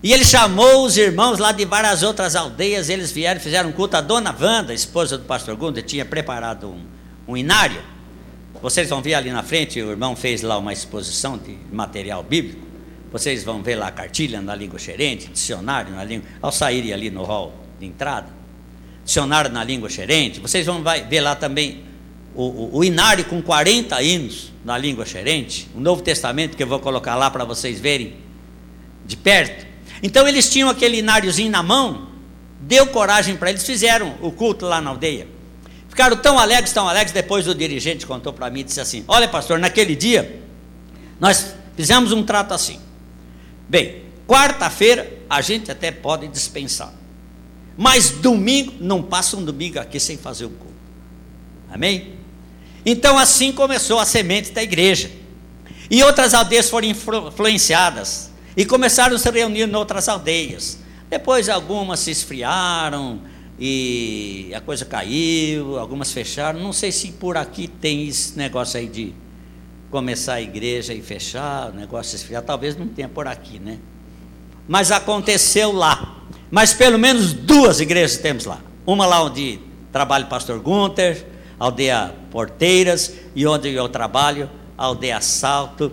[0.01, 3.97] E ele chamou os irmãos lá de várias outras aldeias, eles vieram, fizeram um culto.
[3.97, 6.81] A dona Wanda, esposa do pastor Gunda, tinha preparado um,
[7.27, 7.81] um inário.
[8.61, 12.65] Vocês vão ver ali na frente, o irmão fez lá uma exposição de material bíblico.
[13.11, 17.09] Vocês vão ver lá a cartilha na língua xerente, dicionário na língua, ao saírem ali
[17.09, 18.27] no hall de entrada,
[19.03, 21.83] dicionário na língua xerente, vocês vão ver lá também
[22.35, 26.79] o, o, inário com 40 hinos na língua xerente, o Novo Testamento que eu vou
[26.79, 28.17] colocar lá para vocês verem
[29.05, 29.65] de perto.
[30.03, 32.09] Então eles tinham aquele ináriozinho na mão,
[32.59, 35.27] deu coragem para eles, fizeram o culto lá na aldeia.
[35.87, 39.29] Ficaram tão alegres, tão alegres, depois o dirigente contou para mim e disse assim: Olha,
[39.29, 40.41] pastor, naquele dia
[41.19, 42.81] nós fizemos um trato assim.
[43.69, 46.93] Bem, quarta-feira a gente até pode dispensar.
[47.77, 50.73] Mas domingo, não passa um domingo aqui sem fazer o culto.
[51.71, 52.24] Amém?
[52.85, 55.09] Então assim começou a semente da igreja.
[55.89, 58.31] E outras aldeias foram influenciadas.
[58.55, 60.79] E começaram a se reunir em outras aldeias.
[61.09, 63.21] Depois algumas se esfriaram
[63.59, 66.59] e a coisa caiu, algumas fecharam.
[66.59, 69.13] Não sei se por aqui tem esse negócio aí de
[69.89, 73.77] começar a igreja e fechar, o negócio esfriar, talvez não tenha por aqui, né?
[74.67, 76.23] Mas aconteceu lá.
[76.51, 78.59] Mas pelo menos duas igrejas temos lá.
[78.85, 79.59] Uma lá onde
[79.91, 81.25] trabalha o pastor Gunter,
[81.59, 85.91] aldeia Porteiras, e onde eu trabalho, aldeia Salto.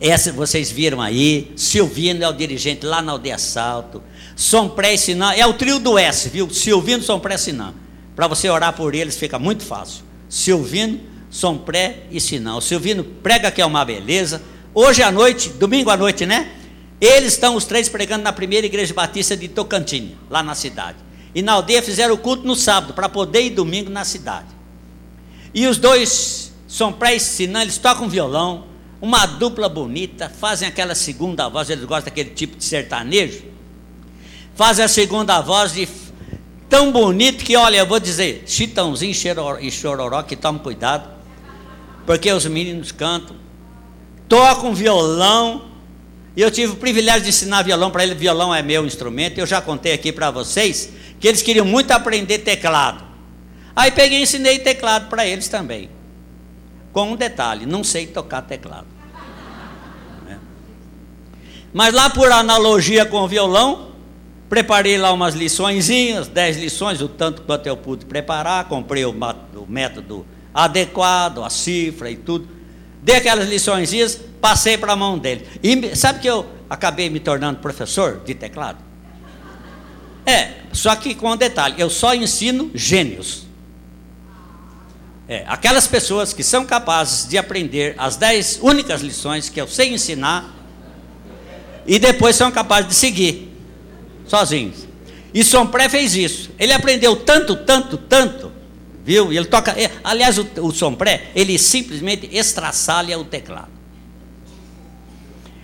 [0.00, 4.02] Essa vocês viram aí, Silvino é o dirigente lá na aldeia Salto.
[4.34, 6.50] Som Pré e Sinã, é o trio do S, viu?
[6.50, 7.74] Silvino, Som Pré e Sinã.
[8.16, 10.04] Para você orar por eles fica muito fácil.
[10.28, 11.00] Silvino,
[11.30, 12.56] Som Pré e Sinã.
[12.56, 14.42] O Silvino prega que é uma beleza.
[14.74, 16.50] Hoje à noite, domingo à noite, né?
[17.00, 20.98] Eles estão os três pregando na primeira igreja batista de Tocantins, lá na cidade.
[21.34, 24.48] E na aldeia fizeram o culto no sábado, para poder ir domingo na cidade.
[25.54, 28.64] E os dois, Som Pré e Sinã, eles tocam violão,
[29.00, 33.44] uma dupla bonita, fazem aquela segunda voz, eles gostam daquele tipo de sertanejo.
[34.54, 35.88] Fazem a segunda voz de
[36.68, 39.12] tão bonito que, olha, eu vou dizer, Chitãozinho
[39.60, 41.08] e Chororó, que tomam cuidado,
[42.06, 43.36] porque os meninos cantam,
[44.28, 45.71] tocam violão,
[46.36, 49.46] e eu tive o privilégio de ensinar violão para ele, violão é meu instrumento, eu
[49.46, 53.04] já contei aqui para vocês, que eles queriam muito aprender teclado.
[53.76, 55.90] Aí peguei e ensinei teclado para eles também.
[56.92, 58.86] Com um detalhe, não sei tocar teclado.
[60.28, 60.36] É.
[61.72, 63.92] Mas lá por analogia com o violão,
[64.48, 69.66] preparei lá umas liçõezinhas, dez lições, o tanto quanto eu pude preparar, comprei o, o
[69.66, 72.48] método adequado, a cifra e tudo.
[73.02, 75.46] Dei aquelas liçõezinhas, passei para a mão dele.
[75.60, 78.78] E sabe que eu acabei me tornando professor de teclado?
[80.24, 83.44] É, só que com um detalhe, eu só ensino gênios.
[85.28, 89.92] É, aquelas pessoas que são capazes de aprender as dez únicas lições que eu sei
[89.92, 90.54] ensinar
[91.86, 93.52] e depois são capazes de seguir
[94.26, 94.86] sozinhos.
[95.34, 96.50] E Sompré fez isso.
[96.58, 98.51] Ele aprendeu tanto, tanto, tanto,
[99.04, 99.32] viu?
[99.32, 99.72] Ele toca.
[99.72, 103.70] É, aliás, o, o Sompré, ele simplesmente estraçalha o teclado.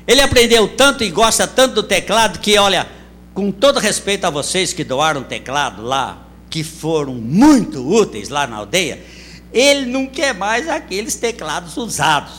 [0.06, 2.88] Ele aprendeu tanto e gosta tanto do teclado que, olha,
[3.34, 8.56] com todo respeito a vocês que doaram teclado lá, que foram muito úteis lá na
[8.56, 9.04] aldeia,
[9.52, 12.32] ele não quer mais aqueles teclados usados.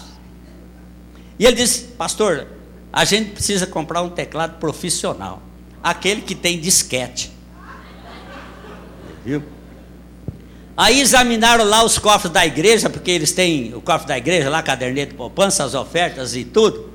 [1.38, 2.48] E ele disse, pastor,
[2.92, 5.42] a gente precisa comprar um teclado profissional,
[5.82, 7.32] aquele que tem disquete.
[9.24, 9.44] Viu?
[10.80, 14.64] Aí examinaram lá os cofres da igreja, porque eles têm o cofre da igreja lá,
[14.64, 16.94] caderneta de poupança, as ofertas e tudo.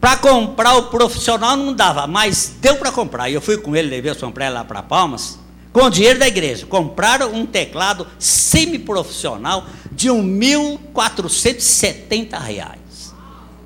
[0.00, 3.28] Para comprar o profissional não dava, mas deu para comprar.
[3.28, 5.36] E eu fui com ele, levei o São lá para Palmas
[5.72, 13.12] com o dinheiro da igreja, compraram um teclado semiprofissional de 1.470 reais,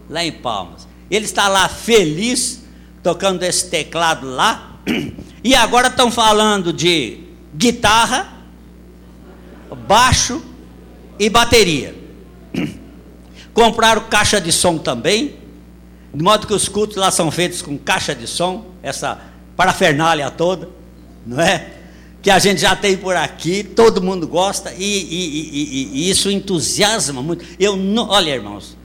[0.08, 0.88] lá em Palmas.
[1.10, 2.62] Ele está lá feliz,
[3.02, 4.80] tocando esse teclado lá,
[5.44, 7.22] e agora estão falando de
[7.54, 8.39] guitarra,
[9.74, 10.42] baixo
[11.18, 11.94] e bateria.
[13.54, 15.36] Compraram caixa de som também,
[16.12, 19.20] de modo que os cultos lá são feitos com caixa de som, essa
[19.56, 20.68] parafernália toda,
[21.26, 21.80] não é?
[22.22, 26.30] que a gente já tem por aqui, todo mundo gosta e, e, e, e isso
[26.30, 27.44] entusiasma muito.
[27.58, 28.76] Eu não, olha, irmãos,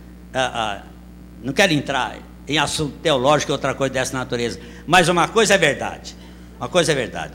[1.43, 2.17] não quero entrar
[2.47, 6.15] em assunto teológico ou outra coisa dessa natureza, mas uma coisa é verdade.
[6.57, 7.33] Uma coisa é verdade.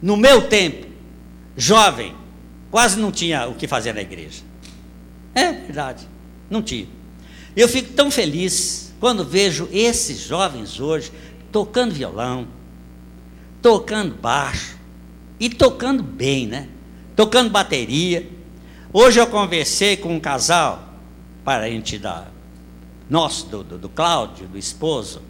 [0.00, 0.86] No meu tempo,
[1.56, 2.14] jovem,
[2.74, 4.42] quase não tinha o que fazer na igreja.
[5.32, 6.08] É verdade,
[6.50, 6.88] não tinha.
[7.54, 11.12] Eu fico tão feliz quando vejo esses jovens hoje
[11.52, 12.48] tocando violão,
[13.62, 14.76] tocando baixo,
[15.38, 16.68] e tocando bem, né?
[17.14, 18.28] Tocando bateria.
[18.92, 20.98] Hoje eu conversei com um casal,
[21.44, 22.26] parente da
[23.08, 25.22] nosso, do, do, do Cláudio, do esposo,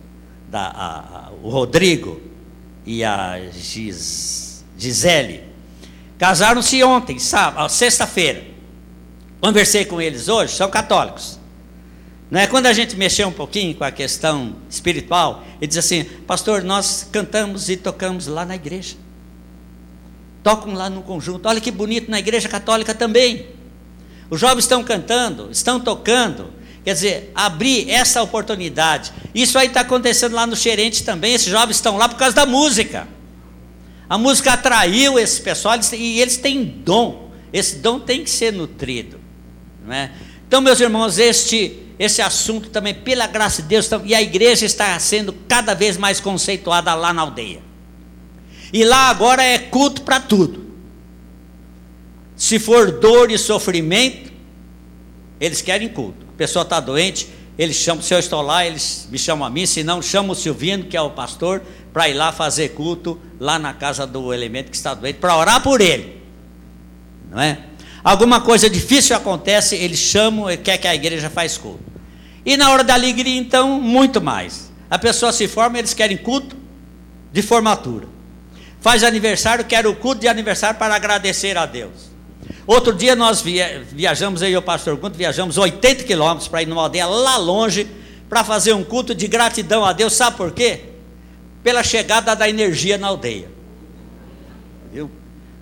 [0.48, 2.22] da, a, a, o Rodrigo
[2.86, 5.53] e a Gis, Gisele.
[6.18, 7.18] Casaram-se ontem,
[7.68, 8.44] sexta-feira.
[9.40, 11.38] Conversei com eles hoje, são católicos.
[12.30, 16.04] Não é quando a gente mexeu um pouquinho com a questão espiritual, ele diz assim:
[16.26, 18.96] Pastor, nós cantamos e tocamos lá na igreja
[20.44, 21.48] tocam lá no conjunto.
[21.48, 23.46] Olha que bonito na igreja católica também.
[24.28, 26.52] Os jovens estão cantando, estão tocando.
[26.84, 29.10] Quer dizer, abrir essa oportunidade.
[29.34, 31.32] Isso aí está acontecendo lá no Xerente também.
[31.32, 33.08] Esses jovens estão lá por causa da música.
[34.08, 37.30] A música atraiu esse pessoal e eles têm dom.
[37.52, 39.18] Esse dom tem que ser nutrido.
[39.88, 40.10] É?
[40.46, 44.98] Então, meus irmãos, este, esse assunto também, pela graça de Deus, e a igreja está
[44.98, 47.62] sendo cada vez mais conceituada lá na aldeia.
[48.72, 50.64] E lá agora é culto para tudo.
[52.36, 54.32] Se for dor e sofrimento,
[55.40, 56.26] eles querem culto.
[56.34, 57.28] A pessoa está doente,
[57.58, 60.34] eles chamam, se eu estou lá, eles me chamam a mim, se não, chamam o
[60.34, 64.70] Silvino, que é o pastor, para ir lá fazer culto, lá na casa do elemento
[64.70, 66.20] que está doente, para orar por ele.
[67.30, 67.58] Não é?
[68.02, 71.84] Alguma coisa difícil acontece, eles chamam e quer que a igreja faz culto.
[72.44, 74.70] E na hora da alegria, então, muito mais.
[74.90, 76.56] A pessoa se forma, eles querem culto
[77.32, 78.06] de formatura.
[78.80, 82.13] Faz aniversário, quer o culto de aniversário para agradecer a Deus.
[82.66, 86.82] Outro dia nós viajamos, eu e o pastor Gunto, viajamos 80 quilômetros para ir numa
[86.82, 87.86] aldeia lá longe,
[88.28, 90.14] para fazer um culto de gratidão a Deus.
[90.14, 90.80] Sabe por quê?
[91.62, 93.50] Pela chegada da energia na aldeia.
[94.90, 95.10] Viu?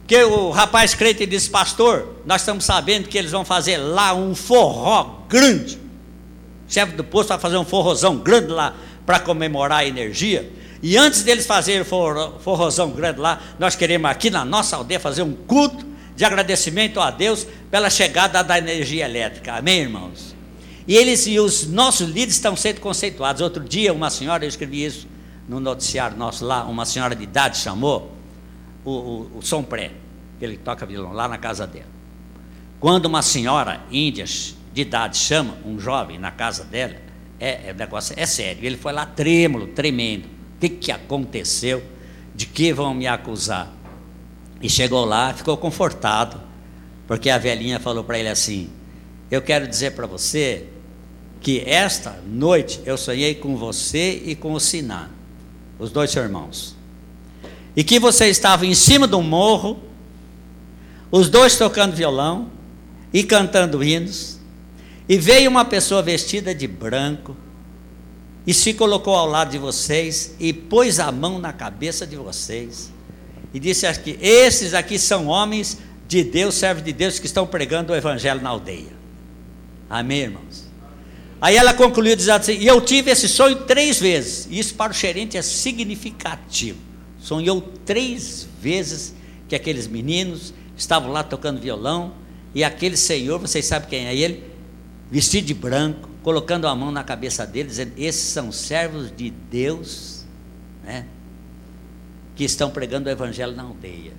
[0.00, 4.34] Porque o rapaz crente disse, pastor, nós estamos sabendo que eles vão fazer lá um
[4.34, 5.76] forró grande.
[6.68, 8.74] O chefe do posto vai fazer um forrozão grande lá
[9.04, 10.52] para comemorar a energia.
[10.80, 15.32] E antes deles fazerem forrozão grande lá, nós queremos aqui na nossa aldeia fazer um
[15.32, 19.54] culto de agradecimento a Deus pela chegada da energia elétrica.
[19.54, 20.34] Amém, irmãos?
[20.86, 23.40] E eles e os nossos líderes estão sendo conceituados.
[23.40, 25.06] Outro dia, uma senhora, eu escrevi isso
[25.48, 28.12] no noticiário nosso lá, uma senhora de idade chamou
[28.84, 29.90] o, o, o Som Pré
[30.44, 31.86] ele toca violão lá na casa dela.
[32.80, 36.96] Quando uma senhora índia de idade chama um jovem na casa dela,
[37.38, 38.64] é, é negócio é sério.
[38.64, 40.26] Ele foi lá trêmulo, tremendo.
[40.26, 41.82] O que, que aconteceu?
[42.34, 43.72] De que vão me acusar?
[44.62, 46.40] E chegou lá, ficou confortado,
[47.08, 48.70] porque a velhinha falou para ele assim:
[49.30, 50.66] Eu quero dizer para você
[51.40, 55.10] que esta noite eu sonhei com você e com o Siná,
[55.78, 56.76] os dois irmãos,
[57.74, 59.78] e que você estava em cima do morro
[61.10, 62.48] os dois tocando violão
[63.12, 64.38] e cantando hinos,
[65.06, 67.36] e veio uma pessoa vestida de branco
[68.46, 72.90] e se colocou ao lado de vocês e pôs a mão na cabeça de vocês
[73.52, 75.78] e disse aqui: esses aqui são homens
[76.08, 78.92] de Deus, servos de Deus que estão pregando o evangelho na aldeia.
[79.88, 80.64] Amém, irmãos?
[81.40, 84.48] Aí ela concluiu dizendo assim: e eu tive esse sonho três vezes.
[84.50, 86.78] Isso para o gerente é significativo.
[87.20, 89.14] Sonhou três vezes
[89.48, 92.14] que aqueles meninos estavam lá tocando violão,
[92.54, 94.44] e aquele senhor, vocês sabem quem é ele?
[95.10, 100.24] Vestido de branco, colocando a mão na cabeça dele, dizendo: Esses são servos de Deus,
[100.84, 101.06] né?
[102.34, 104.12] Que estão pregando o evangelho na aldeia.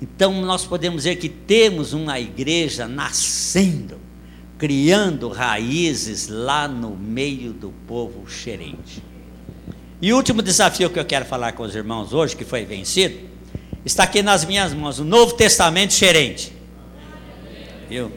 [0.00, 3.98] Então nós podemos dizer que temos uma igreja nascendo,
[4.58, 9.02] criando raízes lá no meio do povo xerente.
[10.02, 13.26] E o último desafio que eu quero falar com os irmãos hoje, que foi vencido,
[13.86, 16.52] Está aqui nas minhas mãos, o Novo Testamento xerente.
[17.88, 18.10] Viu?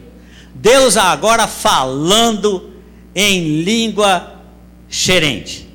[0.55, 2.73] Deus agora falando
[3.13, 4.41] em língua
[4.89, 5.68] xerente.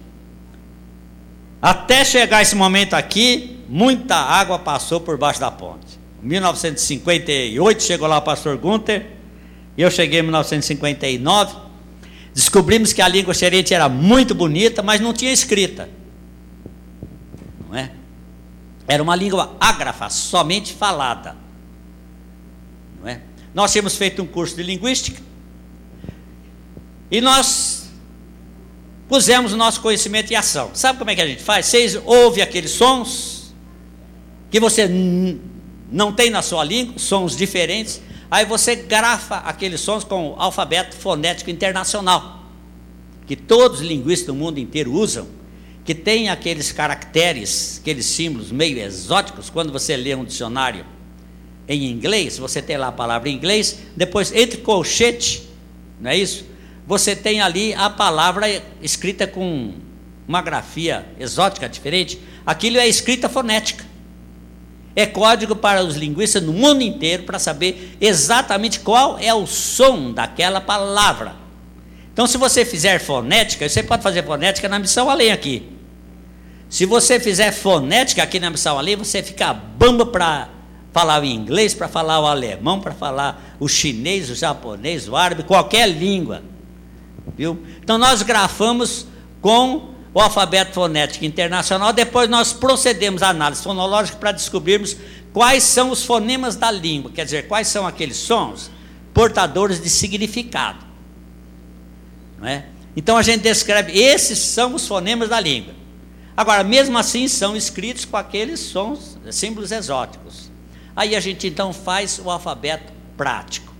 [1.64, 5.98] Até chegar esse momento aqui, muita água passou por baixo da ponte.
[6.22, 9.06] Em 1958 chegou lá o pastor Gunther,
[9.74, 11.56] e eu cheguei em 1959.
[12.34, 15.88] Descobrimos que a língua xerente era muito bonita, mas não tinha escrita.
[17.66, 17.92] Não é?
[18.86, 21.34] Era uma língua ágrafa, somente falada.
[23.00, 23.22] Não é?
[23.54, 25.22] Nós tínhamos feito um curso de linguística
[27.10, 27.73] e nós
[29.08, 30.70] pusemos o nosso conhecimento em ação.
[30.74, 31.66] Sabe como é que a gente faz?
[31.66, 33.54] Vocês ouvem aqueles sons
[34.50, 34.88] que você
[35.90, 38.00] não tem na sua língua, sons diferentes,
[38.30, 42.44] aí você grafa aqueles sons com o alfabeto fonético internacional,
[43.26, 45.26] que todos os linguistas do mundo inteiro usam
[45.84, 50.86] que tem aqueles caracteres, aqueles símbolos meio exóticos, quando você lê um dicionário
[51.68, 55.48] em inglês, você tem lá a palavra em inglês, depois entre colchete,
[56.00, 56.46] não é isso?
[56.86, 58.46] Você tem ali a palavra
[58.82, 59.72] escrita com
[60.28, 63.84] uma grafia exótica diferente, aquilo é escrita fonética.
[64.96, 70.12] É código para os linguistas no mundo inteiro para saber exatamente qual é o som
[70.12, 71.34] daquela palavra.
[72.12, 75.68] Então, se você fizer fonética, você pode fazer fonética na missão além aqui.
[76.68, 80.48] Se você fizer fonética aqui na missão ali, você fica bamba para
[80.92, 85.42] falar o inglês, para falar o alemão, para falar o chinês, o japonês, o árabe,
[85.42, 86.42] qualquer língua.
[87.36, 87.62] Viu?
[87.82, 89.06] Então nós grafamos
[89.40, 94.96] com o alfabeto fonético internacional, depois nós procedemos à análise fonológica para descobrirmos
[95.32, 98.70] quais são os fonemas da língua, quer dizer, quais são aqueles sons
[99.12, 100.84] portadores de significado.
[102.38, 102.66] Não é?
[102.96, 105.74] Então a gente descreve, esses são os fonemas da língua.
[106.36, 110.50] Agora, mesmo assim, são escritos com aqueles sons, símbolos exóticos.
[110.94, 113.72] Aí a gente então faz o alfabeto prático,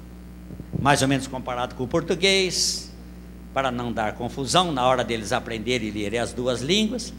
[0.81, 2.84] mais ou menos comparado com o português,
[3.55, 7.15] para não dar confusão na hora deles aprenderem e lerem as duas línguas.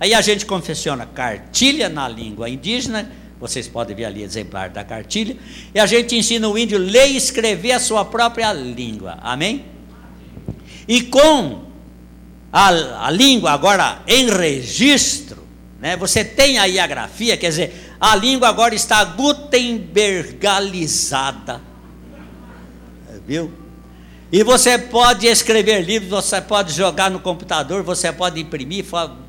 [0.00, 3.08] Aí a gente confecciona cartilha na língua indígena,
[3.38, 5.36] vocês podem ver ali exemplar da cartilha,
[5.72, 9.16] e a gente ensina o índio a ler e escrever a sua própria língua.
[9.22, 9.64] Amém?
[10.88, 11.66] E com
[12.52, 15.46] a, a língua agora em registro,
[15.80, 15.96] né?
[15.96, 21.62] você tem aí a grafia, quer dizer, a língua agora está gutenbergalizada.
[23.24, 23.65] viu?
[24.32, 28.84] E você pode escrever livros, você pode jogar no computador, você pode imprimir,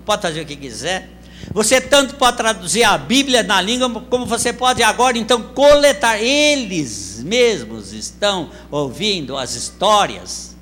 [0.05, 1.09] pode fazer o que quiser.
[1.53, 6.21] Você tanto pode traduzir a Bíblia na língua, como você pode agora então coletar.
[6.21, 10.55] Eles mesmos estão ouvindo as histórias,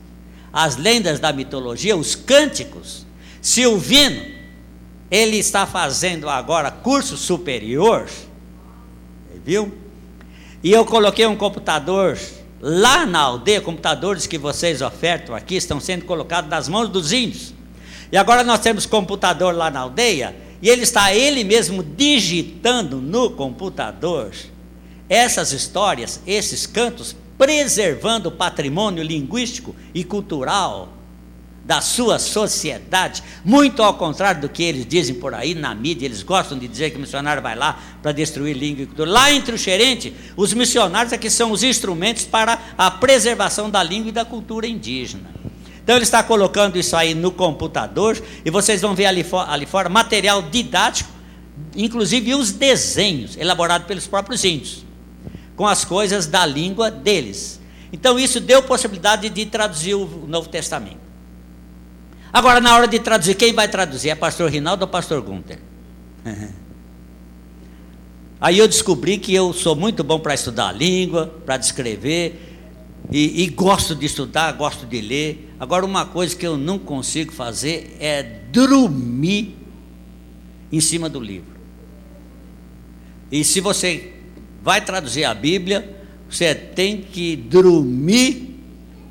[0.52, 3.06] as lendas da mitologia, os cânticos.
[3.42, 4.22] Silvino,
[5.10, 8.10] ele está fazendo agora curso superior,
[9.46, 9.74] viu?
[10.62, 12.18] E eu coloquei um computador
[12.68, 17.54] lá na aldeia, computadores que vocês ofertam aqui estão sendo colocados nas mãos dos índios.
[18.12, 23.30] E agora nós temos computador lá na aldeia e ele está ele mesmo digitando no
[23.30, 24.32] computador
[25.08, 30.90] essas histórias, esses cantos, preservando o patrimônio linguístico e cultural
[31.66, 36.22] da sua sociedade, muito ao contrário do que eles dizem por aí na mídia, eles
[36.22, 39.10] gostam de dizer que o missionário vai lá para destruir língua e cultura.
[39.10, 43.82] Lá entre o xerente, os missionários é que são os instrumentos para a preservação da
[43.82, 45.32] língua e da cultura indígena.
[45.84, 49.66] Então ele está colocando isso aí no computador e vocês vão ver ali, for, ali
[49.66, 51.10] fora material didático,
[51.76, 54.86] inclusive os desenhos elaborados pelos próprios índios,
[55.56, 57.60] com as coisas da língua deles.
[57.92, 61.05] Então isso deu possibilidade de traduzir o Novo Testamento.
[62.36, 64.10] Agora, na hora de traduzir, quem vai traduzir?
[64.10, 65.58] É pastor Rinaldo ou pastor Gunter?
[68.42, 72.38] Aí eu descobri que eu sou muito bom para estudar a língua, para descrever,
[73.10, 75.56] e, e, gosto de estudar, gosto de ler.
[75.58, 78.22] Agora, uma coisa que eu não consigo fazer é
[78.52, 79.56] dormir
[80.70, 81.56] em cima do livro.
[83.32, 84.12] E se você
[84.62, 88.60] vai traduzir a Bíblia, você tem que dormir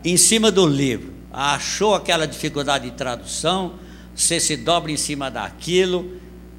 [0.04, 1.13] em cima do livro.
[1.36, 3.74] Achou aquela dificuldade de tradução,
[4.14, 6.12] você se dobra em cima daquilo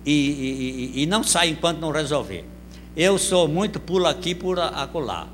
[0.06, 2.44] e, e, e não sai enquanto não resolver.
[2.96, 5.30] Eu sou muito pulo aqui, por acolá.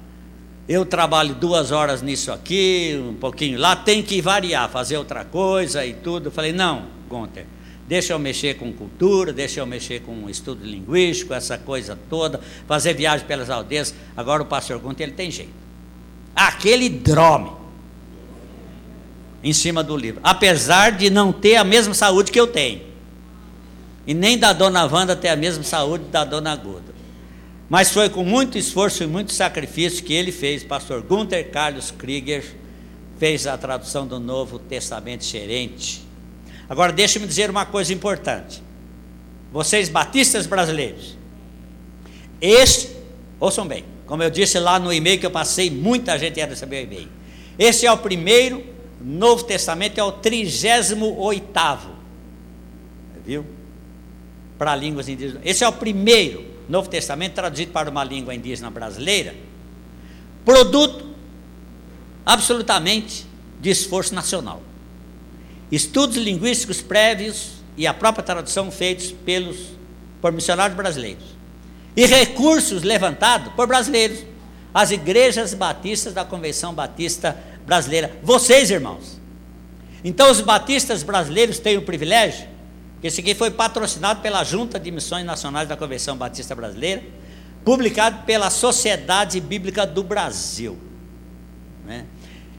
[0.70, 5.84] Eu trabalho duas horas nisso aqui, um pouquinho lá, tem que variar, fazer outra coisa
[5.84, 6.30] e tudo.
[6.30, 7.48] Falei, não, Gunter,
[7.88, 12.94] deixa eu mexer com cultura, deixa eu mexer com estudo linguístico, essa coisa toda, fazer
[12.94, 13.92] viagem pelas aldeias.
[14.16, 15.52] Agora o pastor Gunter, ele tem jeito.
[16.36, 17.61] Aquele drome
[19.44, 22.82] em cima do livro, apesar de não ter a mesma saúde que eu tenho.
[24.06, 26.92] E nem da dona Wanda ter a mesma saúde da dona Guda.
[27.70, 32.44] Mas foi com muito esforço e muito sacrifício que ele fez, pastor Gunther Carlos Krieger,
[33.18, 36.02] fez a tradução do Novo Testamento xerente.
[36.68, 38.62] Agora deixe-me dizer uma coisa importante.
[39.52, 41.18] Vocês batistas brasileiros,
[42.42, 42.90] este,
[43.40, 46.82] ouçam bem, como eu disse lá no e-mail que eu passei, muita gente ia receber
[46.82, 47.10] o e-mail.
[47.60, 48.71] Esse é o primeiro
[49.04, 51.92] Novo Testamento, é o 38 oitavo.
[53.26, 53.46] Viu?
[54.58, 55.42] Para línguas indígenas.
[55.46, 59.36] Esse é o primeiro Novo Testamento traduzido para uma língua indígena brasileira,
[60.46, 61.06] produto
[62.26, 63.26] absolutamente
[63.60, 64.62] de esforço nacional.
[65.72, 69.58] Estudos linguísticos prévios e a própria tradução feitos pelos
[70.22, 71.24] por missionários brasileiros.
[71.96, 74.24] E recursos levantados por brasileiros,
[74.74, 78.12] as igrejas batistas da Convenção Batista Brasileira.
[78.24, 79.20] Vocês, irmãos.
[80.04, 82.52] Então, os batistas brasileiros têm o privilégio
[83.04, 87.02] esse aqui foi patrocinado pela Junta de Missões Nacionais da Convenção Batista Brasileira,
[87.66, 90.78] publicado pela Sociedade Bíblica do Brasil.
[91.86, 92.06] Né?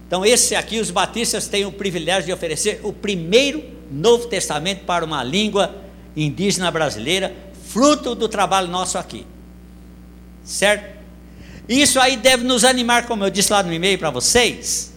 [0.07, 5.05] Então, esse aqui, os batistas têm o privilégio de oferecer o primeiro Novo Testamento para
[5.05, 5.77] uma língua
[6.17, 7.35] indígena brasileira,
[7.69, 9.25] fruto do trabalho nosso aqui.
[10.45, 11.01] Certo?
[11.69, 14.92] Isso aí deve nos animar, como eu disse lá no e-mail para vocês,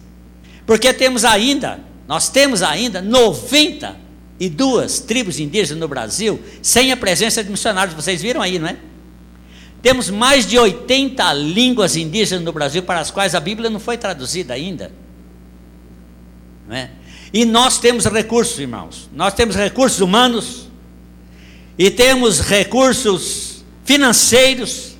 [0.66, 3.96] porque temos ainda, nós temos ainda 90
[4.38, 7.94] e duas tribos indígenas no Brasil sem a presença de missionários.
[7.94, 8.76] Vocês viram aí, não é?
[9.80, 13.96] Temos mais de 80 línguas indígenas no Brasil para as quais a Bíblia não foi
[13.96, 14.90] traduzida ainda.
[16.66, 16.90] Não é?
[17.32, 19.08] E nós temos recursos, irmãos.
[19.12, 20.68] Nós temos recursos humanos
[21.78, 24.96] e temos recursos financeiros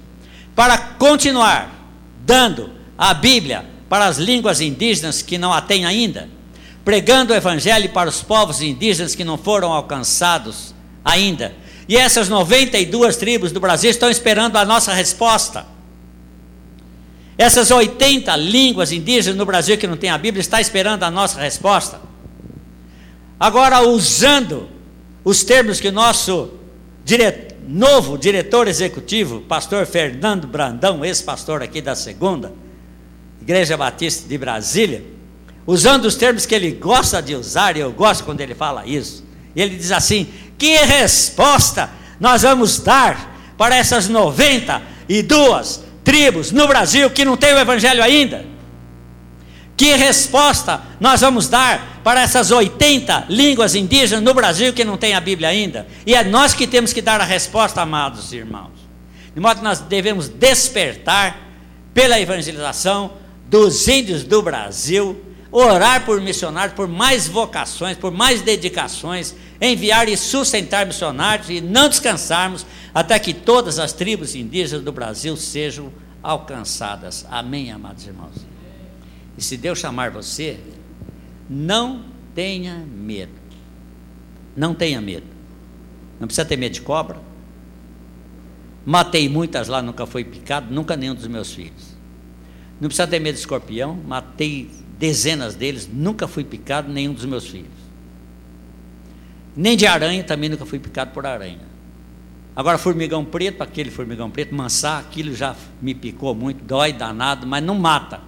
[0.54, 1.90] para continuar
[2.24, 6.28] dando a Bíblia para as línguas indígenas que não a têm ainda
[6.86, 10.72] pregando o evangelho para os povos indígenas que não foram alcançados
[11.04, 11.52] ainda.
[11.88, 15.66] E essas 92 tribos do Brasil estão esperando a nossa resposta.
[17.36, 21.40] Essas 80 línguas indígenas no Brasil que não tem a Bíblia está esperando a nossa
[21.40, 22.00] resposta.
[23.38, 24.68] Agora, usando
[25.24, 26.50] os termos que o nosso
[27.04, 27.48] dire...
[27.66, 32.52] novo diretor executivo, pastor Fernando Brandão, ex-pastor aqui da segunda,
[33.46, 35.04] Igreja Batista de Brasília,
[35.64, 39.24] usando os termos que ele gosta de usar, e eu gosto quando ele fala isso.
[39.54, 40.26] Ele diz assim:
[40.58, 41.88] que resposta
[42.18, 48.44] nós vamos dar para essas 92 tribos no Brasil que não tem o Evangelho ainda?
[49.76, 55.14] Que resposta nós vamos dar para essas 80 línguas indígenas no Brasil que não tem
[55.14, 55.86] a Bíblia ainda?
[56.04, 58.72] E é nós que temos que dar a resposta, amados irmãos.
[59.32, 61.38] De modo que nós devemos despertar
[61.94, 63.12] pela evangelização
[63.48, 65.20] dos índios do Brasil,
[65.50, 71.88] orar por missionários, por mais vocações, por mais dedicações, enviar e sustentar missionários e não
[71.88, 75.92] descansarmos até que todas as tribos indígenas do Brasil sejam
[76.22, 77.24] alcançadas.
[77.30, 78.34] Amém, amados irmãos.
[79.38, 80.58] E se Deus chamar você,
[81.48, 83.32] não tenha medo.
[84.56, 85.26] Não tenha medo.
[86.18, 87.20] Não precisa ter medo de cobra.
[88.84, 91.95] Matei muitas lá, nunca foi picado, nunca nenhum dos meus filhos.
[92.80, 97.46] Não precisa ter medo de escorpião, matei dezenas deles, nunca fui picado, nenhum dos meus
[97.46, 97.70] filhos.
[99.56, 101.60] Nem de aranha, também nunca fui picado por aranha.
[102.54, 107.62] Agora, formigão preto, aquele formigão preto, mansar, aquilo já me picou muito, dói danado, mas
[107.62, 108.20] não mata.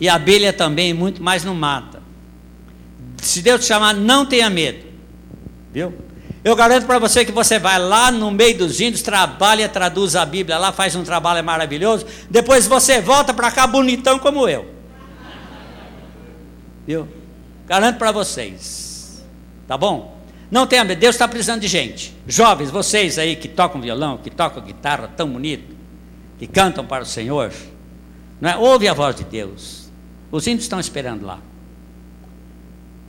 [0.00, 2.00] E abelha também, muito mais não mata.
[3.18, 4.86] Se Deus te chamar, não tenha medo.
[5.72, 5.92] Viu?
[6.42, 10.24] Eu garanto para você que você vai lá no meio dos índios, trabalha, traduz a
[10.24, 12.06] Bíblia lá, faz um trabalho maravilhoso.
[12.30, 14.66] Depois você volta para cá bonitão como eu.
[16.86, 17.06] Viu?
[17.66, 19.22] Garanto para vocês.
[19.68, 20.18] Tá bom?
[20.50, 22.16] Não tenha medo, Deus está precisando de gente.
[22.26, 25.76] Jovens, vocês aí que tocam violão, que tocam guitarra tão bonito,
[26.38, 27.52] que cantam para o Senhor,
[28.40, 28.56] não é?
[28.56, 29.90] ouve a voz de Deus.
[30.32, 31.38] Os índios estão esperando lá.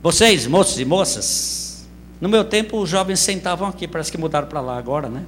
[0.02, 1.61] Vocês, moços e moças,
[2.22, 5.24] no meu tempo os jovens sentavam aqui, parece que mudaram para lá agora, né?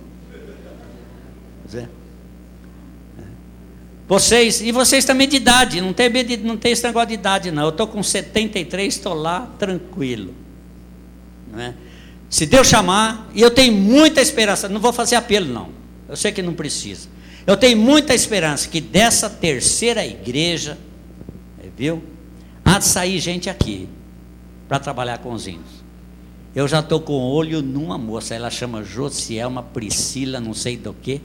[1.64, 1.88] Pois é.
[4.06, 6.08] Vocês, e vocês também de idade, não tem,
[6.44, 7.64] não tem esse negócio de idade, não.
[7.64, 10.32] Eu estou com 73, estou lá tranquilo.
[11.50, 11.74] Não é?
[12.30, 15.70] Se Deus chamar, e eu tenho muita esperança, não vou fazer apelo, não.
[16.08, 17.08] Eu sei que não precisa.
[17.44, 20.78] Eu tenho muita esperança que dessa terceira igreja,
[21.76, 22.04] viu?
[22.64, 23.88] Há de sair gente aqui
[24.68, 25.73] para trabalhar com os índios.
[26.54, 31.20] Eu já estou com olho numa moça, ela chama Josielma Priscila, não sei do que,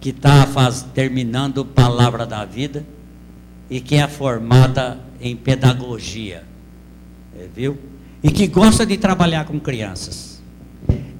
[0.00, 0.46] que está
[0.92, 2.84] terminando Palavra da Vida
[3.70, 6.44] e que é formada em pedagogia,
[7.38, 7.78] é, viu?
[8.22, 10.42] E que gosta de trabalhar com crianças.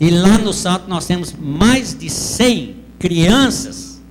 [0.01, 4.03] E lá no Santo nós temos mais de 100 crianças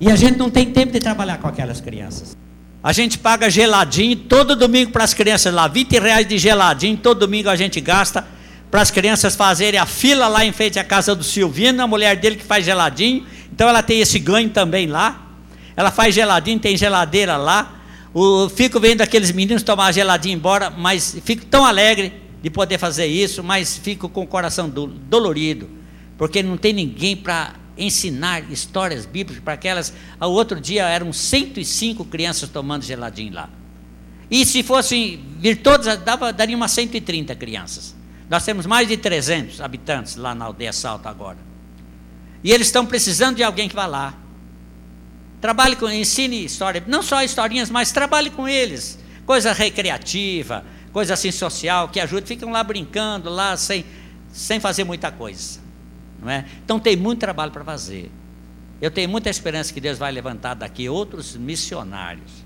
[0.00, 2.36] e a gente não tem tempo de trabalhar com aquelas crianças.
[2.82, 7.20] A gente paga geladinho todo domingo para as crianças lá, 20 reais de geladinho, todo
[7.20, 8.24] domingo a gente gasta
[8.70, 12.16] para as crianças fazerem a fila lá em frente à casa do Silvino, a mulher
[12.16, 15.26] dele que faz geladinho, então ela tem esse ganho também lá.
[15.74, 17.80] Ela faz geladinho, tem geladeira lá.
[18.14, 22.12] O, fico vendo aqueles meninos tomar geladinho embora, mas fico tão alegre
[22.42, 25.68] de poder fazer isso, mas fico com o coração do, dolorido,
[26.16, 29.92] porque não tem ninguém para ensinar histórias bíblicas para aquelas.
[30.18, 33.48] Ao outro dia eram 105 crianças tomando geladinho lá.
[34.30, 37.96] E se fossem vir todas, dava, daria umas 130 crianças.
[38.28, 41.38] Nós temos mais de 300 habitantes lá na aldeia Salto agora.
[42.44, 44.14] E eles estão precisando de alguém que vá lá.
[45.40, 48.98] Trabalhe com, ensine história, não só historinhas, mas trabalhe com eles.
[49.24, 52.26] Coisa recreativa, coisa assim social, que ajude.
[52.26, 53.84] Ficam lá brincando, lá sem,
[54.30, 55.67] sem fazer muita coisa.
[56.20, 56.46] Não é?
[56.64, 58.10] Então tem muito trabalho para fazer.
[58.80, 62.44] Eu tenho muita esperança que Deus vai levantar daqui outros missionários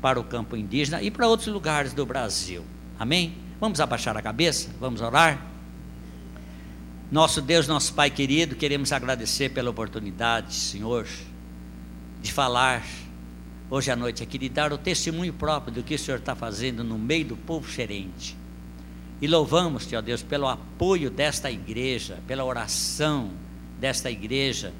[0.00, 2.64] para o campo indígena e para outros lugares do Brasil.
[2.98, 3.34] Amém?
[3.60, 4.70] Vamos abaixar a cabeça?
[4.80, 5.44] Vamos orar?
[7.10, 11.06] Nosso Deus, nosso Pai querido, queremos agradecer pela oportunidade, Senhor,
[12.22, 12.84] de falar
[13.70, 16.84] hoje à noite aqui, de dar o testemunho próprio do que o Senhor está fazendo
[16.84, 18.36] no meio do povo xerente.
[19.20, 23.30] E louvamos-te, ó Deus, pelo apoio desta igreja, pela oração
[23.80, 24.72] desta igreja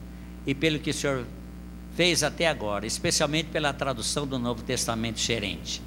[0.46, 1.26] e pelo que o Senhor
[1.96, 5.82] fez até agora, especialmente pela tradução do Novo Testamento xerente.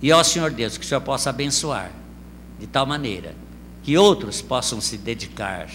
[0.00, 1.90] E ó Senhor Deus, que o Senhor possa abençoar
[2.60, 3.34] de tal maneira
[3.82, 5.68] que outros possam se dedicar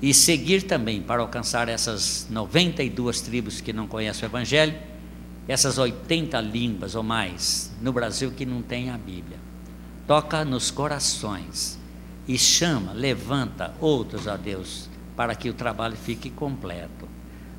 [0.00, 4.74] e seguir também para alcançar essas 92 tribos que não conhecem o Evangelho,
[5.48, 9.38] essas 80 línguas ou mais no Brasil que não têm a Bíblia
[10.06, 11.78] toca nos corações
[12.26, 17.08] e chama, levanta outros a Deus para que o trabalho fique completo.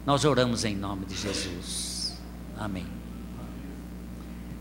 [0.06, 2.18] Nós oramos em nome de Jesus.
[2.58, 2.86] Amém.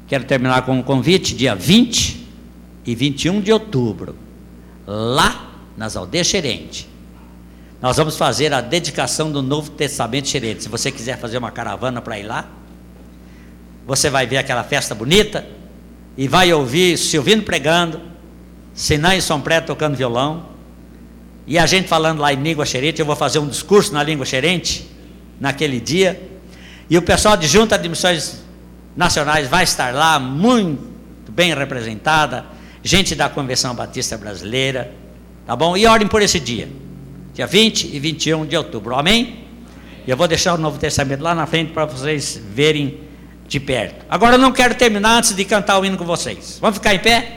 [0.08, 2.26] Quero terminar com um convite, dia 20
[2.84, 4.16] e 21 de outubro,
[4.86, 6.88] lá nas aldeias Xerente.
[7.82, 10.62] Nós vamos fazer a dedicação do Novo Testamento Xerente.
[10.62, 12.48] Se você quiser fazer uma caravana para ir lá,
[13.86, 15.46] você vai ver aquela festa bonita,
[16.16, 18.00] e vai ouvir Silvino pregando,
[18.74, 20.46] Sinã e Sompré tocando violão,
[21.46, 24.24] e a gente falando lá em língua xerente, eu vou fazer um discurso na língua
[24.26, 24.88] xerente,
[25.38, 26.20] naquele dia,
[26.88, 28.42] e o pessoal de junta de missões
[28.96, 32.46] nacionais vai estar lá, muito bem representada,
[32.82, 34.92] gente da Convenção Batista Brasileira,
[35.46, 35.76] tá bom?
[35.76, 36.68] E orem por esse dia,
[37.34, 39.44] dia 20 e 21 de outubro, amém?
[40.06, 43.05] E eu vou deixar o Novo Testamento lá na frente para vocês verem
[43.46, 44.04] de perto.
[44.08, 46.58] Agora eu não quero terminar antes de cantar o hino com vocês.
[46.60, 47.32] Vamos ficar em pé?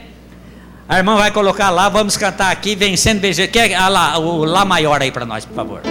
[0.88, 3.52] A irmã vai colocar lá, vamos cantar aqui, vencendo bem Jesus.
[3.52, 5.82] Quer, ah lá, o Lá maior aí para nós, por favor.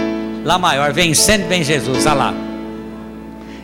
[0.44, 2.34] Lá maior, vencendo bem Jesus, ah lá.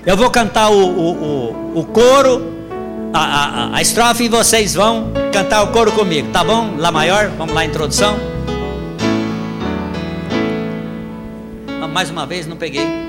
[0.05, 2.55] Eu vou cantar o, o, o, o coro,
[3.13, 6.75] a, a, a estrofe e vocês vão cantar o coro comigo, tá bom?
[6.79, 8.17] Lá maior, vamos lá, introdução.
[11.83, 13.06] Ah, mais uma vez, não peguei.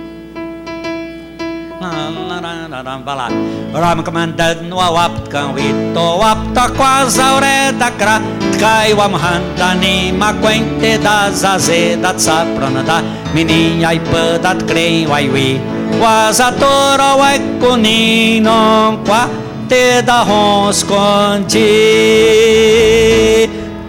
[3.78, 8.18] Ram kamandad no awap kan wito wap ta quasa oreda kra
[8.58, 12.98] kai wam handa ni ma quente da zaze da tsaprana da
[13.34, 15.62] mininha i padat crei wai wi
[16.02, 19.30] quasa tora wai kuni non qua
[19.70, 20.26] te da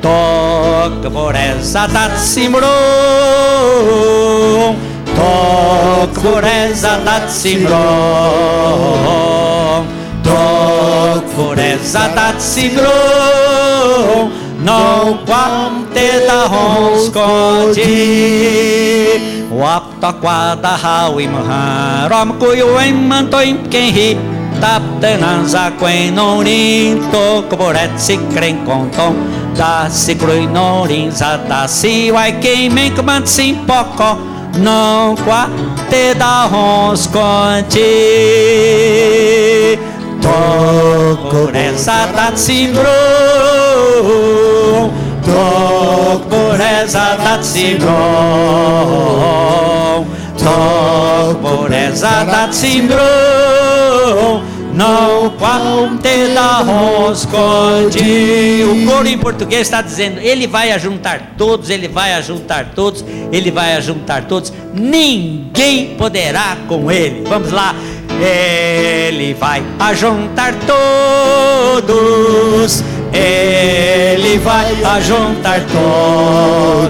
[0.04, 2.76] toc por essa dat simro
[5.18, 7.74] Tok foreza dat simron
[10.22, 12.06] Tok foreza
[14.62, 17.98] No quante da honskoti
[19.50, 24.14] Wap ta quada hau imha Rom kuyu imman to imken hi.
[24.62, 29.14] Tap tenan za quen norin To koboret si kren konton
[29.58, 35.48] Da si krui norin za da si Wai quem kumant sim poko non qua
[35.88, 37.80] te da hons conti
[40.20, 42.90] tocco resa da simbro
[45.24, 47.94] tocco resa da simbro
[50.36, 53.02] tocco resa da simbro
[54.78, 57.98] não quante da rosconde.
[58.62, 63.50] O coro em português está dizendo: Ele vai ajuntar todos, Ele vai ajuntar todos, Ele
[63.50, 64.52] vai ajuntar todos.
[64.72, 67.24] Ninguém poderá com Ele.
[67.28, 67.74] Vamos lá.
[68.20, 70.54] Ele vai ajuntar
[71.74, 72.84] todos.
[73.12, 75.60] Ele vai ajuntar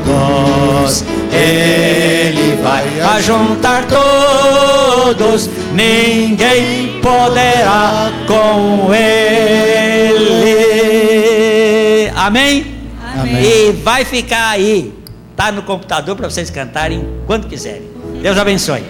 [0.03, 1.05] todos.
[1.33, 2.85] Ele vai
[3.17, 5.49] ajuntar todos.
[5.79, 10.19] Ninguém poderá com Ele.
[12.17, 12.75] Amém?
[13.15, 13.45] Amém.
[13.45, 14.93] E vai ficar aí.
[15.37, 17.89] Tá no computador para vocês cantarem quando quiserem.
[18.21, 18.83] Deus abençoe.